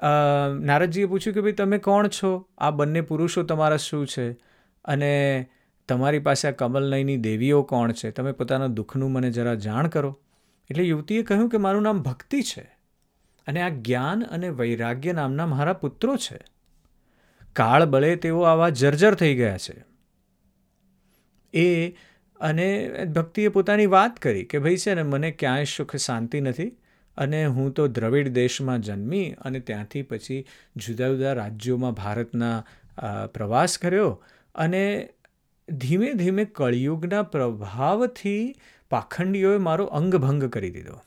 નારદજીએ 0.61 1.05
પૂછ્યું 1.05 1.35
કે 1.35 1.41
ભાઈ, 1.41 1.53
તમે 1.53 1.79
કોણ 1.79 2.09
છો? 2.09 2.49
આ 2.59 2.71
બંને 2.71 3.01
પુરુષો 3.01 3.43
તમારા 3.43 3.77
શું 3.77 4.07
છે? 4.07 4.33
અને 4.85 5.47
તમારી 5.89 6.19
પાસે 6.19 6.49
આ 6.49 6.51
કમલનયની 6.51 7.17
દેવીઓ 7.17 7.63
કોણ 7.63 7.93
છે? 7.93 8.11
તમે 8.11 8.33
પોતાના 8.33 8.67
દુઃખનું 8.67 9.13
મને 9.13 9.31
જરા 9.31 9.55
જાણ 9.55 9.89
કરો. 9.89 10.19
એટલે 10.71 10.85
યુવતીએ 10.85 11.23
કહ્યું 11.23 11.49
કે 11.49 11.57
મારું 11.57 11.83
નામ 11.83 12.03
ભક્તિ 12.03 12.43
છે 12.43 12.67
અને 13.47 13.63
આ 13.63 13.69
જ્ઞાન 13.69 14.23
અને 14.23 14.49
વૈરાગ્ય 14.49 15.13
નામના 15.13 15.47
મારા 15.47 15.73
પુત્રો 15.73 16.17
છે. 16.17 16.39
કાળ 17.53 17.85
બળે 17.85 18.17
તેઓ 18.17 18.43
આવા 18.43 18.69
જર્જર 18.69 19.15
થઈ 19.15 19.35
ગયા 19.35 19.59
છે. 19.59 19.77
એ 21.55 21.89
અને 22.41 22.69
ભક્તિએ 23.17 23.49
પોતાની 23.49 23.87
વાત 23.87 24.19
કરી 24.19 24.45
કે 24.45 24.59
ભાઈ 24.59 24.77
છે 24.77 24.95
ને, 24.95 25.03
મને 25.03 25.31
ક્યાંય 25.31 25.65
સુખ 25.65 25.97
શાંતિ 25.97 26.41
નથી 26.41 26.71
અને 27.17 27.47
હું 27.47 27.73
તો 27.73 27.87
દ્રવિડ 27.87 28.29
દેશમાં 28.29 28.81
જન્મી 28.81 29.33
અને 29.33 29.61
ત્યાંથી 29.61 30.03
પછી 30.03 30.45
જુદા 30.77 31.09
જુદા 31.09 31.33
રાજ્યોમાં 31.33 31.93
ભારતના 31.93 32.65
પ્રવાસ 33.35 33.79
કર્યો 33.79 34.25
અને 34.55 35.09
ધીમે 35.69 36.13
ધીમે 36.13 36.45
કળિયુગના 36.45 37.23
પ્રભાવથી 37.23 38.55
પાખંડીઓએ 38.91 39.59
મારો 39.59 39.85
અંગભંગ 39.85 40.45
કરી 40.45 40.71
દીધો. 40.71 41.01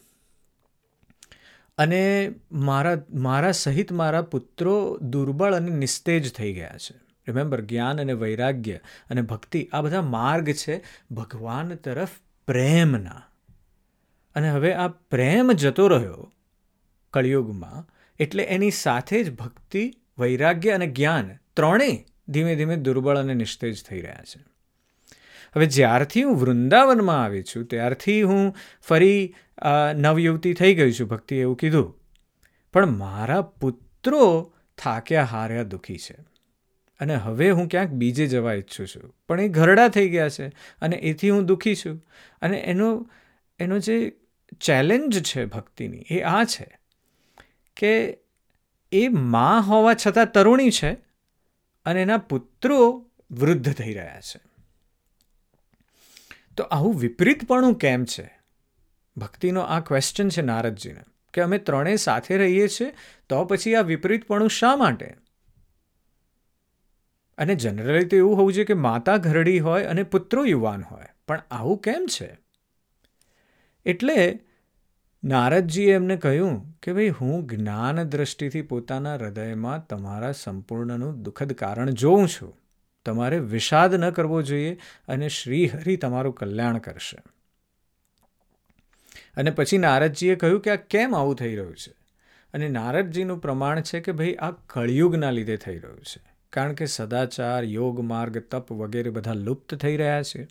અને 1.78 2.32
મારા 2.52 2.98
મારા 3.14 3.52
સહિત 3.52 3.92
મારા 3.92 4.22
પુત્રો 4.22 4.98
દુર્બળ 5.02 5.54
અને 5.54 5.70
નિસ્તેજ 5.70 6.34
થઈ 6.34 6.54
ગયા 6.54 6.78
છે. 6.78 6.96
રિમેમ્બર 7.28 7.62
જ્ઞાન 7.62 8.02
અને 8.02 8.14
વૈરાગ્ય 8.14 8.80
અને 9.10 9.22
ભક્તિ 9.22 9.70
આ 9.74 9.82
બધા 9.82 10.02
માર્ગ 10.02 10.50
છે 10.50 10.84
ભગવાન 11.12 11.76
તરફ 11.76 12.10
પ્રેમના. 12.48 13.24
અને 14.36 14.50
હવે 14.50 14.74
આ 14.74 14.88
પ્રેમ 14.88 15.52
જતો 15.52 15.88
રહ્યો 15.88 16.32
કળિયુગમાં, 17.14 17.96
એટલે 18.20 18.44
એની 18.44 18.72
સાથે 18.72 19.24
જ 19.24 19.36
ભક્તિ, 19.36 19.94
વૈરાગ્ય 20.20 20.72
અને 20.72 20.88
જ્ઞાન 20.88 21.30
ત્રણેય 21.54 22.06
ધીમે 22.28 22.56
ધીમે 22.56 22.76
દુર્બળ 22.76 23.18
અને 23.18 23.34
નિસ્તેજ 23.34 23.84
થઈ 23.84 24.02
રહ્યા 24.02 24.22
છે. 24.24 24.57
હવે 25.58 25.66
જ્યારથી 25.66 26.24
હું 26.24 26.36
વૃંદાવનમાં 26.36 27.24
આવી 27.24 27.44
છું, 27.44 27.66
ત્યારથી 27.66 28.22
હું 28.22 28.56
ફરી 28.82 29.36
નવયુવતી 29.96 30.54
થઈ 30.54 30.76
ગઈ 30.76 30.92
છું 30.92 31.08
ભક્તિ 31.08 31.36
એવું 31.36 31.58
કીધું. 31.58 31.94
પણ 32.74 32.92
મારા 32.98 33.42
પુત્રો 33.42 34.54
થાક્યા 34.78 35.24
હાર્યા 35.24 35.64
દુઃખી 35.64 35.98
છે. 35.98 36.16
અને 37.00 37.16
હવે 37.16 37.50
હું 37.50 37.68
ક્યાંક 37.68 37.90
બીજે 37.90 38.28
જવા 38.28 38.54
ઈચ્છું 38.54 38.88
છું. 38.88 39.16
પણ 39.28 39.42
એ 39.42 39.48
ઘરડા 39.48 39.88
થઈ 39.88 40.10
ગયા 40.10 40.30
છે 40.30 40.48
અને 40.82 40.96
એથી 40.96 41.30
હું 41.30 41.46
દુઃખી 41.46 41.76
છું. 41.76 42.06
અને 42.42 42.58
એનો 42.58 43.10
એનો 43.60 43.80
જે 43.80 43.96
ચેલેન્જ 44.62 45.22
છે 45.24 45.46
ભક્તિની 45.46 46.06
એ 46.10 46.22
આ 46.22 46.44
છે 46.44 46.70
કે 47.78 48.18
એ 48.92 49.08
માં 49.08 49.62
હોવા 49.62 49.94
છતાં 49.94 50.32
તરુણી 50.32 50.72
છે 50.72 50.92
અને 51.86 52.02
એના 52.02 52.18
પુત્રો 52.18 53.06
વૃદ્ધ 53.32 53.74
થઈ 53.74 53.94
રહ્યા 53.94 54.22
છે. 54.22 54.47
તો 56.58 56.64
આવું 56.64 56.96
વિપરીતપણું 56.96 57.74
કેમ 57.74 58.06
છે? 58.06 58.40
ભક્તિનો 59.18 59.62
આ 59.62 59.80
ક્વેશ્ચન 59.80 60.30
છે 60.30 60.42
નારદજીને, 60.42 61.02
કે 61.34 61.42
અમે 61.42 61.58
ત્રણેય 61.58 61.96
સાથે 61.96 62.38
રહીએ 62.38 62.68
છીએ, 62.68 62.94
તો 63.30 63.46
પછી 63.46 63.76
આ 63.76 63.82
વિપરીતપણું 63.82 64.50
શા 64.50 64.76
માટે? 64.76 65.16
અને 67.38 67.56
જનરલી 67.56 68.06
તો 68.06 68.18
એવું 68.18 68.38
હોવું 68.38 68.54
જોઈએ 68.54 68.66
કે 68.66 68.74
માતા 68.74 69.18
ઘરડી 69.18 69.60
હોય 69.60 69.84
અને 69.84 70.04
પુત્રો 70.04 70.46
યુવાન 70.46 70.82
હોય, 70.82 71.06
પણ 71.28 71.42
આવું 71.52 71.78
કેમ 71.78 72.06
છે? 72.22 72.38
એટલે 73.86 74.40
નારદજીએ 75.24 75.94
એમને 75.94 76.18
કહ્યું 76.18 76.80
કે 76.84 76.94
ભાઈ, 76.94 77.10
હું 77.10 77.48
જ્ઞાન 77.48 78.04
દ્રષ્ટિથી 78.04 78.62
પોતાના 78.62 79.16
હૃદયમાં 79.16 79.88
તમારા 79.88 80.32
સંપૂર્ણનું 80.32 81.22
દુઃખદ 81.22 81.54
કારણ 81.54 81.90
જોઉં 81.90 82.28
છું. 82.28 82.67
તમારે 83.08 83.40
વિષાદ 83.40 83.96
ન 83.96 84.10
કરવો 84.10 84.42
જોઈએ 84.42 84.78
અને 85.08 85.30
શ્રીહરિ 85.30 85.98
તમારું 85.98 86.36
કલ્યાણ 86.36 86.78
કરશે. 86.78 87.18
અને 89.38 89.52
પછી 89.52 89.78
નારદજીએ 89.78 90.36
કહ્યું 90.36 90.62
કે 90.62 90.72
આ 90.72 90.76
કેમ 90.76 91.16
આવું 91.16 91.36
થઈ 91.36 91.56
રહ્યું 91.56 91.78
છે? 91.78 91.94
અને 92.54 92.70
નારદજીનું 92.70 93.42
પ્રમાણ 93.42 93.82
છે 93.82 94.00
કે 94.00 94.12
ભાઈ 94.12 94.36
આ 94.36 94.52
કળિયુગના 94.52 95.32
લીધે 95.32 95.58
થઈ 95.58 95.80
રહ્યું 95.80 96.04
છે. 96.04 96.22
કારણ 96.50 96.74
કે 96.74 96.86
સદાચાર, 96.86 97.64
યોગ, 97.64 98.00
માર્ગ, 98.00 98.38
તપ 98.38 98.72
વગેરે 98.72 99.10
બધા 99.10 99.34
લુપ્ત 99.34 99.76
થઈ 99.76 99.98
રહ્યા 99.98 100.24
છે. 100.24 100.48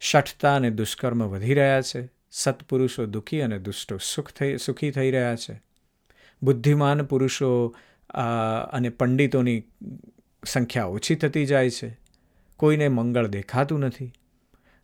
શઠતા 0.00 0.54
અને 0.56 0.70
દુષ્કર્મ 0.70 1.24
વધી 1.24 1.54
રહ્યા 1.54 1.82
છે. 1.82 2.08
સત્પુરુષો 2.30 3.06
દુઃખી 3.06 3.40
અને 3.40 3.58
દુષ્ટો 3.58 3.98
સુખ 3.98 4.32
થઈ, 4.32 4.56
સુખી 4.56 4.90
થઈ 4.90 5.10
રહ્યા 5.10 5.36
છે. 5.36 5.62
બુદ્ધિમાન 6.42 7.04
પુરુષો 7.04 7.76
અને 8.72 8.88
પંડિતોની 8.88 9.62
સંખ્યા 10.44 10.84
ઓછી 10.84 11.14
થતી 11.14 11.46
જાય 11.46 11.70
છે. 11.70 11.98
કોઈને 12.56 12.88
મંગળ 12.88 13.26
દેખાતું 13.26 13.80
નથી. 13.80 14.12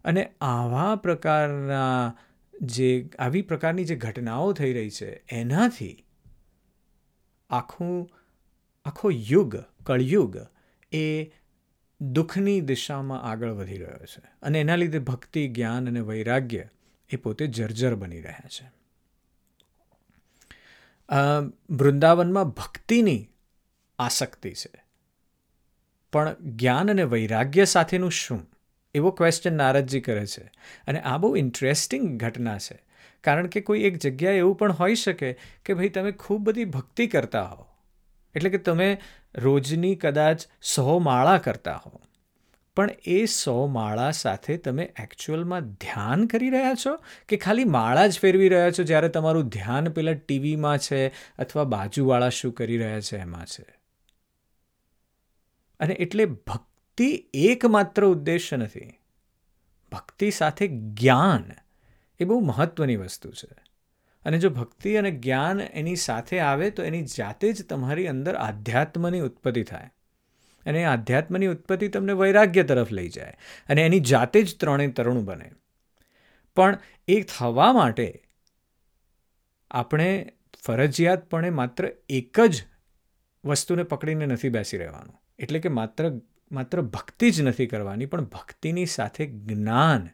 અને 0.05 0.33
આવા 0.41 0.97
પ્રકારના 0.97 2.15
જે, 2.63 3.11
આવી 3.19 3.43
પ્રકારની 3.43 3.85
જે 3.85 3.97
ઘટનાઓ 3.97 4.53
થઈ 4.53 4.73
રહી 4.73 4.91
છે, 4.91 5.25
એનાથી 5.29 6.05
આખું, 7.51 8.11
આખો 8.85 9.11
યુગ, 9.11 9.57
કળયુગ 9.87 10.37
એ 10.93 11.33
દુઃખની 12.01 12.61
દિશામાં 12.61 13.23
આગળ 13.23 13.51
વધી 13.51 13.77
રહ્યો 13.77 14.07
છે. 14.07 14.23
અને 14.43 14.61
એના 14.61 14.77
લીધે 14.77 14.99
ભક્તિ, 14.99 15.49
જ્ઞાન 15.49 15.89
અને 15.89 16.01
વૈરાગ્ય 16.01 16.65
એ 17.09 17.17
પોતે 17.17 17.47
જર્જર 17.47 17.95
બની 17.95 18.21
રહ્યા 18.21 18.49
છે. 18.49 18.73
વૃંદાવનમાં 21.71 22.45
ભક્તિની 22.45 23.29
આસક્તિ 23.99 24.53
છે. 24.53 24.84
પણ 26.15 26.37
જ્ઞાન 26.41 26.91
અને 26.91 27.03
વૈરાગ્ય 27.03 27.65
સાથેનું 27.65 28.11
શું? 28.11 28.51
એવો 28.95 29.11
ક્વેશ્ચન 29.11 29.57
નારદજી 29.57 30.01
કરે 30.01 30.27
છે. 30.27 30.51
અને 30.87 31.01
આ 31.01 31.17
બહુ 31.17 31.37
ઇન્ટરેસ્ટિંગ 31.37 32.21
ઘટના 32.21 32.59
છે. 32.59 32.85
કારણ 33.21 33.47
કે 33.47 33.61
કોઈ 33.61 33.81
એક 33.81 33.99
જગ્યાએ 33.99 34.37
એવું 34.37 34.55
પણ 34.55 34.73
હોઈ 34.73 34.95
શકે 34.95 35.39
કે 35.65 35.75
ભાઈ 35.75 35.89
તમે 35.89 36.13
ખૂબ 36.13 36.41
બધી 36.43 36.65
ભક્તિ 36.65 37.07
કરતા 37.07 37.43
હો. 37.43 37.67
એટલે 38.35 38.51
કે 38.51 38.59
તમે 38.59 39.01
રોજની 39.35 39.95
કદાચ 39.95 40.41
સો 40.63 40.99
માળા 40.99 41.39
કરતા 41.39 41.83
હો. 41.87 42.01
પણ 42.77 42.91
એ 43.05 43.25
સો 43.25 43.67
માળા 43.67 44.11
સાથે 44.11 44.57
તમે 44.57 44.83
એકચ્યુઅલમાં 44.83 45.61
ધ્યાન 45.61 46.27
કરી 46.27 46.51
રહ્યા 46.51 46.75
છો? 46.87 46.99
કે 47.29 47.37
ખાલી 47.37 47.65
માળા 47.65 48.07
જ 48.07 48.21
ફેરવી 48.21 48.49
રહ્યા 48.49 48.71
છો 48.71 48.83
જ્યારે 48.83 49.09
તમારું 49.09 49.49
ધ્યાન 49.49 49.89
પેલા 49.89 50.13
ટીવીમાં 50.13 50.79
છે 50.79 51.09
અથવા 51.39 51.65
બાજુવાળા 51.65 52.29
શું 52.29 52.53
કરી 52.53 52.79
રહ્યા 52.79 53.01
છે 53.01 53.17
એમાં 53.17 53.47
છે? 53.47 53.74
અને 55.81 55.95
એટલે 55.95 56.25
ભક્તિ 56.25 57.27
એકમાત્ર 57.35 58.05
ઉદ્દેશ્ય 58.05 58.57
નથી. 58.57 58.99
ભક્તિ 59.93 60.31
સાથે 60.31 60.69
જ્ઞાન 60.69 61.45
એ 62.19 62.25
બહુ 62.25 62.41
મહત્વની 62.41 62.97
વસ્તુ 62.97 63.31
છે. 63.31 63.65
અને 64.25 64.39
જો 64.39 64.51
ભક્તિ 64.51 64.97
અને 64.97 65.11
જ્ઞાન 65.11 65.61
એની 65.61 65.97
સાથે 65.97 66.39
આવે 66.39 66.71
તો 66.71 66.85
એની 66.85 67.03
જાતે 67.03 67.53
જ 67.53 67.69
તમારી 67.69 68.07
અંદર 68.07 68.35
આધ્યાત્મની 68.35 69.21
ઉત્પત્તિ 69.21 69.63
થાય. 69.63 69.91
અને 70.67 70.81
એ 70.81 70.85
આધ્યાત્મની 70.85 71.47
ઉત્પત્તિ 71.47 71.89
તમને 71.89 72.13
વૈરાગ્ય 72.13 72.63
તરફ 72.63 72.93
લઈ 72.93 73.09
જાય 73.09 73.33
અને 73.69 73.83
એની 73.83 74.01
જાતે 74.01 74.43
જ 74.43 74.61
ત્રણેય 74.61 74.89
તરુણ 74.89 75.21
બને. 75.21 75.53
પણ 76.57 76.79
એ 77.09 77.23
થવા 77.23 77.73
માટે 77.73 78.23
આપણે 79.71 80.33
ફરજિયાતપણે 80.63 81.51
માત્ર 81.51 81.93
એક 82.09 82.41
જ 82.41 82.65
વસ્તુને 83.45 83.83
પકડીને 83.83 84.27
નથી 84.27 84.49
બેસી 84.49 84.79
રહેવાનું. 84.79 85.24
એટલે 85.39 85.59
કે 85.59 85.69
માત્ર 85.69 86.13
માત્ર 86.53 86.81
ભક્તિ 86.81 87.31
જ 87.31 87.43
નથી 87.43 87.67
કરવાની, 87.67 88.07
પણ 88.07 88.25
ભક્તિની 88.25 88.87
સાથે 88.87 89.27
જ્ઞાન 89.27 90.09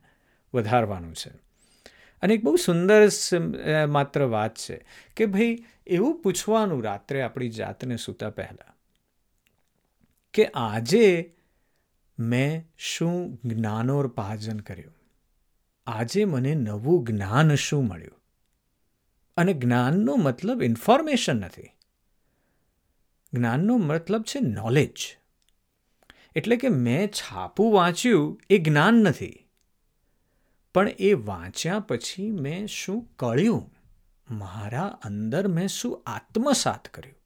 વધારવાનું 0.55 1.15
છે. 1.15 1.31
અને 2.23 2.35
એક 2.35 2.43
બહુ 2.45 2.57
સુંદર 2.57 3.09
માત્ર 3.89 4.25
વાત 4.25 4.57
છે 4.59 4.85
કે 5.17 5.27
ભાઈ 5.27 5.65
એવું 5.87 6.21
પૂછવાનું 6.23 6.85
રાત્રે 6.85 7.23
આપણી 7.23 7.49
જાતને 7.49 7.97
સૂતા 7.97 8.31
પહેલાં 8.31 8.75
કે 10.35 10.47
આજે 10.47 11.35
મેં 12.19 12.69
શું 12.79 13.41
જ્ઞાનોર્પાજન 13.45 14.61
કર્યું? 14.61 14.95
આજે 15.87 16.25
મને 16.25 16.55
નવું 16.55 17.05
જ્ઞાન 17.05 17.55
શું 17.55 17.87
મળ્યું? 17.87 18.17
અને 19.37 19.55
જ્ઞાનનો 19.55 20.17
મતલબ 20.17 20.63
ઇન્ફોર્મેશન 20.63 21.37
નથી. 21.37 21.71
જ્ઞાનનો 23.33 23.77
મતલબ 23.77 24.23
છે 24.23 24.41
નોલેજ 24.41 25.17
એટલે 26.37 26.57
કે 26.57 26.69
મેં 26.69 27.09
છાપું 27.09 27.73
વાંચ્યું 27.73 28.41
એ 28.51 28.59
જ્ઞાન 28.59 28.95
નથી. 28.95 29.47
પણ 30.75 30.89
એ 30.89 31.13
વાંચ્યા 31.13 31.81
પછી 31.81 32.31
મેં 32.31 32.67
શું 32.67 33.11
કળ્યું 33.17 33.75
મારા 34.31 34.87
અંદર 34.87 35.49
મેં 35.49 35.69
શું 35.69 36.03
આત્મસાત 36.07 36.89
કર્યું? 36.89 37.17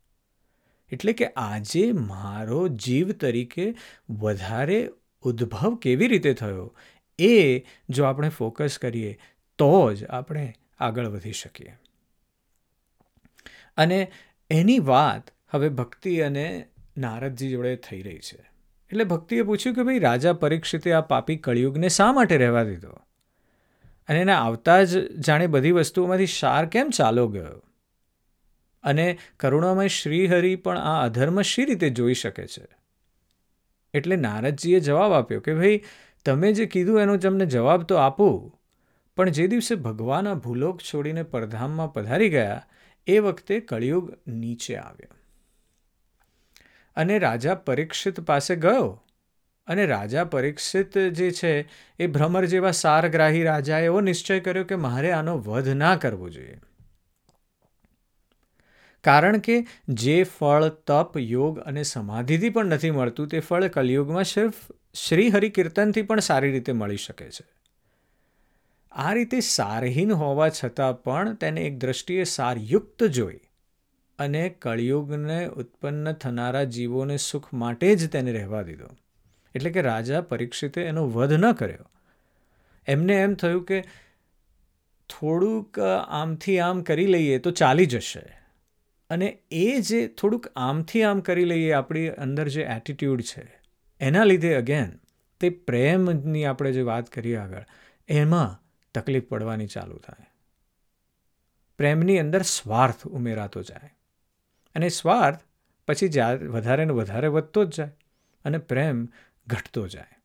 એટલે 0.91 1.13
કે 1.13 1.27
આજે 1.27 1.93
મારો 1.93 2.69
જીવ 2.69 3.13
તરીકે 3.13 3.75
વધારે 4.11 4.91
ઉદ્ભવ 5.23 5.77
કેવી 5.77 6.09
રીતે 6.09 6.35
થયો? 6.35 6.77
એ 7.19 7.61
જો 7.89 8.05
આપણે 8.05 8.29
ફોકસ 8.29 8.79
કરીએ, 8.79 9.19
તો 9.59 9.95
જ 9.95 10.05
આપણે 10.05 10.55
આગળ 10.79 11.07
વધી 11.07 11.33
શકીએ. 11.33 11.79
અને 13.77 14.13
એની 14.51 14.79
વાત 14.79 15.34
હવે 15.55 15.69
ભક્તિ 15.69 16.21
અને 16.21 16.67
નારદજી 16.99 17.51
જોડે 17.51 17.77
થઈ 17.77 18.03
રહી 18.03 18.19
છે. 18.19 18.51
એટલે 18.91 19.05
ભક્તિએ 19.05 19.43
પૂછ્યું 19.43 19.77
કે 19.77 19.83
ભાઈ, 19.83 19.99
રાજા 19.99 20.33
પરીક્ષિતે 20.33 20.93
આ 20.93 21.01
પાપી 21.01 21.37
કળિયુગને 21.37 21.89
શા 21.89 22.13
માટે 22.13 22.37
રહેવા 22.37 22.63
દીધો? 22.63 22.89
અને 24.09 24.21
એના 24.21 24.43
આવતા 24.43 24.85
જ 24.85 25.17
જાણે 25.19 25.47
બધી 25.47 25.71
વસ્તુઓમાંથી 25.71 26.27
સાર 26.27 26.67
કેમ 26.67 26.91
ચાલો 26.91 27.29
ગયો? 27.29 27.63
અને 28.83 29.19
કરુણામય 29.41 29.89
શ્રીહરિ 29.89 30.57
પણ 30.57 30.79
આ 30.79 31.05
અધર્મ 31.05 31.43
શી 31.43 31.65
રીતે 31.65 31.91
જોઈ 31.91 32.15
શકે 32.15 32.47
છે? 32.47 32.67
એટલે 33.95 34.17
નારદજીએ 34.17 34.81
જવાબ 34.81 35.13
આપ્યો 35.13 35.41
કે 35.41 35.55
ભાઈ, 35.55 35.81
તમે 36.25 36.53
જે 36.53 36.67
કીધું 36.67 37.01
એનો 37.01 37.17
તમને 37.17 37.47
જવાબ 37.47 37.83
તો 37.83 37.95
આપું. 37.95 38.61
પણ 39.17 39.29
જે 39.29 39.47
દિવસે 39.47 39.75
ભગવાન 39.75 40.29
આ 40.29 40.35
ભૂલોક 40.35 40.81
છોડીને 40.81 41.23
પરધામમાં 41.23 41.93
પધારી 41.93 42.29
ગયા, 42.29 42.67
એ 43.07 43.19
વખતે 43.19 43.61
કળિયુગ 43.61 44.15
નીચે 44.29 44.77
આવ્યો. 44.77 45.24
અને 46.97 47.19
રાજા 47.19 47.55
પરીક્ષિત 47.55 48.21
પાસે 48.21 48.57
ગયો. 48.57 49.01
અને 49.67 49.87
રાજા 49.87 50.25
પરીક્ષિત 50.25 50.99
જે 50.99 51.31
છે, 51.31 51.69
એ 51.99 52.07
ભ્રમર 52.07 52.45
જેવા 52.45 52.71
સારગ્રાહી 52.71 53.43
રાજાએ 53.43 53.85
એવો 53.85 54.01
નિશ્ચય 54.01 54.41
કર્યો 54.41 54.65
કે 54.65 54.75
મારે 54.75 55.13
આનો 55.13 55.39
વધ 55.39 55.69
ના 55.69 55.97
કરવો 55.97 56.29
જોઈએ. 56.29 56.61
કારણ 59.05 59.39
કે 59.39 59.67
જે 59.89 60.23
ફળ, 60.23 60.69
તપ, 60.69 61.19
યોગ 61.19 61.59
અને 61.59 61.83
સમાધિથી 61.83 62.51
પણ 62.51 62.67
નથી 62.67 62.91
મળતું, 62.91 63.29
તે 63.29 63.41
ફળ 63.41 63.67
કલયુગમાં 63.67 64.25
સિર્ફ 64.25 64.55
શ્રી 64.95 65.31
હરિકીર્તનથી 65.31 66.03
પણ 66.03 66.21
સારી 66.21 66.53
રીતે 66.53 66.73
મળી 66.73 66.97
શકે 66.97 67.31
છે. 67.31 67.55
આ 68.93 69.13
રીતે 69.13 69.41
સારહીન 69.41 70.13
હોવા 70.13 70.49
છતાં 70.49 71.03
પણ 71.03 71.35
તેને 71.35 71.61
એક 71.61 71.79
દ્રષ્ટિએ 71.79 72.25
સારયુક્ત 72.25 73.05
જોઈ 73.05 73.41
અને 74.19 74.49
કળિયુગને 74.49 75.47
ઉત્પન્ન 75.47 76.13
થનારા 76.13 76.65
જીવોને 76.65 77.17
સુખ 77.17 77.53
માટે 77.53 77.97
જ 77.97 78.09
તેને 78.09 78.33
રહેવા 78.33 78.63
દીધો. 78.63 78.87
એટલે 79.55 79.71
કે 79.71 79.83
રાજા 79.83 80.21
પરીક્ષિતે 80.21 80.83
એનો 80.83 81.09
વધ 81.09 81.33
ન 81.33 81.53
કર્યો. 81.53 81.91
એમને 82.87 83.15
એમ 83.15 83.35
થયું 83.35 83.65
કે 83.65 83.81
થોડુંક 85.09 85.79
આમથી 86.09 86.59
આમ 86.59 86.83
કરી 86.83 87.07
લઈએ 87.07 87.39
તો 87.39 87.51
ચાલી 87.51 87.87
જશે. 87.87 88.39
અને 89.11 89.39
એ 89.51 89.81
જે 89.81 90.07
થોડુંક 90.07 90.47
આમથી 90.57 91.03
આમ 91.03 91.21
કરી 91.21 91.45
લઈએ 91.45 91.73
આપણી 91.73 92.09
અંદર 92.09 92.49
જે 92.49 92.63
એટીટ્યૂડ 92.63 93.23
છે, 93.23 93.61
એના 94.01 94.25
લીધે 94.25 94.55
અગેન 94.55 95.01
તે 95.41 95.51
પ્રેમની 95.51 96.45
આપણે 96.45 96.73
જે 96.73 96.83
વાત 96.83 97.11
કરીએ 97.11 97.37
આગળ, 97.37 97.65
એમાં 98.09 98.61
તકલીફ 98.95 99.25
પડવાની 99.25 99.67
ચાલુ 99.67 99.99
થાય. 99.99 100.27
પ્રેમની 101.79 102.19
અંદર 102.19 102.43
સ્વાર્થ 102.43 103.07
ઉમેરાતો 103.07 103.63
જાય. 103.63 103.94
અને 104.75 104.89
સ્વાર્થ 104.89 105.41
પછી 105.89 106.09
જા, 106.09 106.33
વધારે 106.35 106.85
ને 106.85 106.93
વધારે 106.93 107.29
વધતો 107.29 107.65
જ 107.65 107.77
જાય 107.77 107.91
અને 108.45 108.59
પ્રેમ 108.59 109.09
ઘટતો 109.47 109.89
જાય. 109.89 110.19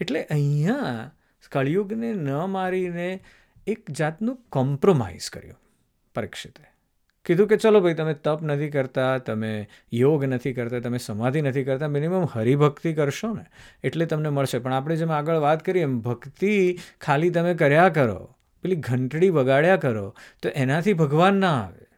એટલે 0.00 0.24
અહીંયા 0.24 1.10
કળિયુગને 1.52 2.12
ન 2.12 2.30
મારીને 2.30 3.20
એક 3.66 3.90
જાતનું 3.90 4.36
કોમ્પ્રોમાઇઝ 4.48 5.30
કર્યું 5.30 5.56
પરીક્ષિતે. 6.14 6.64
કીધું 7.26 7.48
કે 7.48 7.56
ચલો 7.56 7.80
ભાઈ, 7.80 7.94
તમે 7.94 8.14
તપ 8.14 8.42
નથી 8.42 8.70
કરતા, 8.70 9.18
તમે 9.18 9.68
યોગ 9.92 10.24
નથી 10.24 10.52
કરતા, 10.52 10.80
તમે 10.80 10.98
સમાધિ 10.98 11.42
નથી 11.42 11.64
કરતા 11.64 11.88
મિનિમમ 11.88 12.24
હરિભક્તિ 12.32 12.94
કરશો 12.94 13.34
ને, 13.34 13.44
એટલે 13.84 14.06
તમને 14.06 14.28
મળશે. 14.28 14.58
પણ 14.58 14.72
આપણે 14.72 14.96
જેમ 14.96 15.12
આગળ 15.12 15.36
વાત 15.36 15.64
કરીએ, 15.64 15.82
એમ 15.82 16.00
ભક્તિ 16.00 16.78
ખાલી 17.00 17.30
તમે 17.30 17.54
કર્યા 17.54 17.88
કરો, 17.88 18.36
પેલી 18.62 18.76
ઘંટડી 18.76 19.28
વગાડ્યા 19.28 19.76
કરો, 19.76 20.14
તો 20.42 20.48
એનાથી 20.48 20.92
ભગવાન 20.92 21.34
ના 21.34 21.64
આવે. 21.64 21.89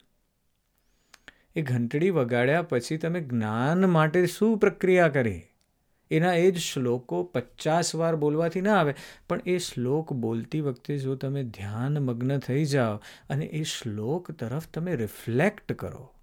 એ 1.56 1.62
ઘંટડી 1.62 2.10
વગાડ્યા 2.10 2.62
પછી 2.62 2.96
તમે 2.96 3.20
જ્ઞાન 3.20 3.90
માટે 3.90 4.26
શું 4.26 4.58
પ્રક્રિયા 4.58 5.08
કરી? 5.08 5.42
એના 6.10 6.34
એ 6.34 6.50
જ 6.50 6.58
શ્લોકો 6.58 7.24
પચાસ 7.24 7.94
વાર 7.94 8.16
બોલવાથી 8.16 8.60
ના 8.60 8.78
આવે, 8.78 8.94
પણ 9.28 9.40
એ 9.46 9.58
શ્લોક 9.58 10.12
બોલતી 10.12 10.60
વખતે 10.60 10.98
જો 10.98 11.14
તમે 11.14 11.44
ધ્યાન 11.44 11.98
મગ્ન 11.98 12.38
થઈ 12.38 12.64
જાઓ 12.64 12.96
અને 13.30 13.44
એ 13.44 13.62
શ્લોક 13.62 14.30
તરફ 14.30 14.68
તમે 14.68 14.96
રિફ્લેક્ટ 14.96 15.72
કરો, 15.72 16.14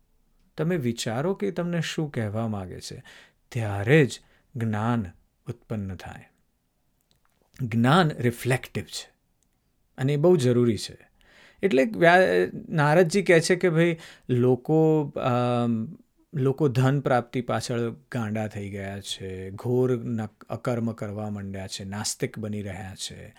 તમે 0.57 0.77
વિચારો 0.77 1.33
કે 1.33 1.51
તમને 1.51 1.81
શું 1.81 2.11
કહેવા 2.11 2.47
માગે 2.47 2.79
છે, 2.79 3.03
ત્યારે 3.51 4.05
જ 4.05 4.19
જ્ઞાન 4.55 5.05
ઉત્પન્ન 5.47 5.95
થાય. 5.95 6.29
જ્ઞાન 7.61 8.09
રિફ્લેક્ટિવ 8.09 8.83
છે 8.83 9.11
અને 9.97 10.13
એ 10.13 10.17
બહુ 10.17 10.37
જરૂરી 10.37 10.77
છે. 10.77 11.08
એટલે 11.63 11.87
નારદજી 12.69 13.23
કહે 13.23 13.39
છે 13.41 13.55
કે 13.55 13.69
ભાઈ, 13.69 13.97
લોકો 14.29 15.11
લોકો 16.33 16.67
ધન 16.67 16.99
પ્રાપ્તિ 16.99 17.41
પાછળ 17.41 17.89
ગાંડા 18.11 18.47
થઈ 18.47 18.69
ગયા 18.69 18.99
છે, 19.01 19.51
ઘોર 19.51 19.99
અકર્મ 20.49 20.91
કરવા 20.91 21.29
માંડ્યા 21.29 21.67
છે, 21.67 21.83
નાસ્તિક 21.83 22.39
બની 22.39 22.61
રહ્યા 22.61 22.95
છે. 22.95 23.35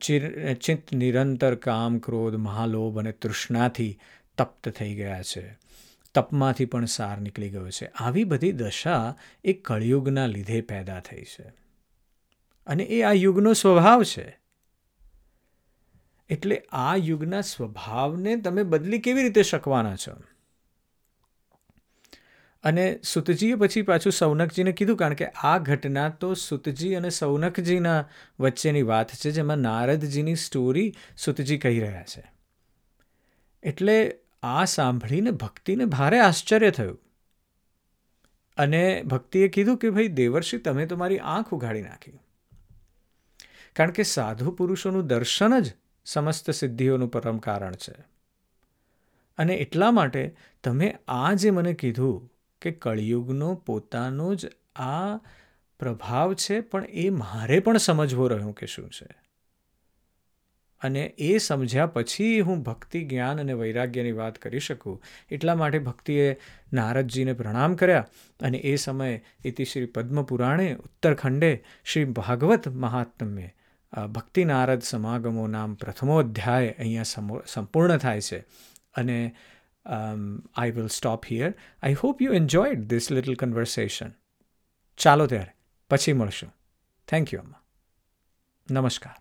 ચિર, 0.00 0.54
ચિત્ત 0.54 0.94
નિરંતર 0.94 1.54
કામ, 1.54 1.98
ક્રોધ, 1.98 2.34
મહાલોભ 2.34 2.98
અને 2.98 3.12
તૃષ્ણાથી 3.12 3.98
તપ્ત 4.38 4.68
થઈ 4.68 4.94
ગયા 4.94 5.22
છે. 5.22 5.58
તપમાંથી 6.14 6.64
પણ 6.64 6.84
સાર 6.84 7.20
નીકળી 7.20 7.50
ગયો 7.50 7.70
છે. 7.70 7.86
આવી 7.86 8.24
બધી 8.24 8.52
દશા 8.52 9.16
એ 9.44 9.52
કળિયુગના 9.52 10.26
લીધે 10.26 10.60
પેદા 10.60 11.00
થઈ 11.00 11.22
છે. 11.22 11.52
અને 12.66 12.84
એ 12.84 13.02
આ 13.02 13.12
યુગનો 13.12 13.52
સ્વભાવ 13.52 14.02
છે. 14.02 14.39
એટલે 16.30 16.62
આ 16.72 16.96
યુગના 16.96 17.40
સ્વભાવને 17.40 18.36
તમે 18.36 18.62
બદલી 18.62 18.98
કેવી 18.98 19.22
રીતે 19.22 19.42
શકવાના 19.42 19.96
છો? 19.96 20.12
અને 22.62 23.00
સુતજીએ 23.02 23.54
પછી 23.54 23.82
પાછું 23.82 24.12
સૌનકજીને 24.12 24.72
કીધું, 24.72 24.96
કારણ 24.96 25.14
કે 25.14 25.26
આ 25.26 25.58
ઘટના 25.58 26.08
તો 26.08 26.34
સુતજી 26.34 26.94
અને 26.94 27.10
સૌનકજીના 27.10 28.08
વચ્ચેની 28.40 28.82
વાત 28.82 29.14
છે, 29.14 29.30
જેમાં 29.30 29.56
નારદજીની 29.56 30.34
સ્ટોરી 30.34 30.94
સુતજી 31.16 31.58
કહી 31.58 31.80
રહ્યા 31.80 32.02
છે. 32.02 32.32
એટલે 33.62 34.18
આ 34.42 34.64
સાંભળીને 34.64 35.30
ભક્તિને 35.30 35.84
ભારે 35.84 36.20
આશ્ચર્ય 36.20 36.70
થયું. 36.70 37.00
અને 38.56 39.02
ભક્તિએ 39.02 39.48
કીધું 39.48 39.76
કે, 39.76 39.90
ભાઈ 39.90 40.08
દેવર્ષિ, 40.08 40.58
તમે 40.58 40.86
તો 40.86 40.96
મારી 40.96 41.18
આંખ 41.18 41.54
ઉઘાડી 41.54 41.82
નાખી. 41.82 42.12
કારણ 43.76 43.90
કે 43.90 44.02
સાધુ 44.02 44.50
પુરુષોનું 44.50 45.06
દર્શન 45.06 45.60
જ 45.60 45.72
સમસ્ત 46.12 46.50
સિદ્ધિઓનું 46.50 47.10
પરમ 47.10 47.38
કારણ 47.38 47.72
છે. 47.72 47.94
અને 49.38 49.54
એટલા 49.54 49.90
માટે 49.90 50.36
તમે 50.64 50.98
આ 51.08 51.34
જે 51.34 51.50
મને 51.50 51.74
કીધું 51.74 52.32
કે 52.62 52.70
કળિયુગનો 52.70 53.54
પોતાનો 53.54 54.34
જ 54.34 54.46
આ 54.76 55.16
પ્રભાવ 55.80 56.34
છે, 56.34 56.60
પણ 56.60 56.84
એ 56.84 57.10
મારે 57.10 57.60
પણ 57.60 57.76
સમજવો 57.76 58.28
રહ્યો 58.28 58.52
કે 58.52 58.66
શું 58.66 58.90
છે? 58.90 59.08
અને 60.80 61.14
એ 61.18 61.38
સમજ્યા 61.38 61.86
પછી 61.86 62.40
હું 62.40 62.62
ભક્તિ, 62.62 63.04
જ્ઞાન 63.04 63.40
અને 63.40 63.52
વૈરાગ્યની 63.52 64.12
વાત 64.12 64.38
કરી 64.38 64.60
શકું. 64.60 65.02
એટલા 65.30 65.54
માટે 65.54 65.78
ભક્તિએ 65.78 66.36
નારદજીને 66.72 67.32
પ્રણામ 67.32 67.74
કર્યા 67.74 68.08
અને 68.40 68.58
એ 68.58 68.76
સમયે 68.76 69.24
ઇતિ 69.44 69.64
શ્રી 69.64 69.86
પદ્મપુરાણે 69.86 70.74
ઉત્તરખંડે 70.74 71.64
શ્રી 71.84 72.04
ભાગવત 72.04 72.68
મહાત્મ્ય 72.68 73.48
ભક્તિ 73.92 74.44
નારદ 74.44 74.82
સમાગમો 74.82 75.46
નામ 75.46 75.74
પ્રથમો 75.74 76.18
અધ્યાય 76.18 76.74
અહીંયા 76.78 77.02
સંપૂર્ણ 77.46 77.96
થાય 77.96 78.20
છે. 78.20 78.38
અને 78.94 79.36
I 80.54 80.70
will 80.70 80.88
stop 80.88 81.24
here 81.24 81.54
I 81.82 81.94
hope 81.94 82.22
you 82.22 82.32
enjoyed 82.32 82.86
this 82.86 83.10
little 83.12 83.34
conversation 83.34 84.10
ચાલો 84.98 85.26
ત્યારે, 85.26 85.54
પછી 85.90 86.12
મળશું. 86.12 86.54
થેન્ક 87.08 87.34
યુ 87.34 87.40
અમ્મા 87.40 87.60
નમસ્કાર. 88.70 89.16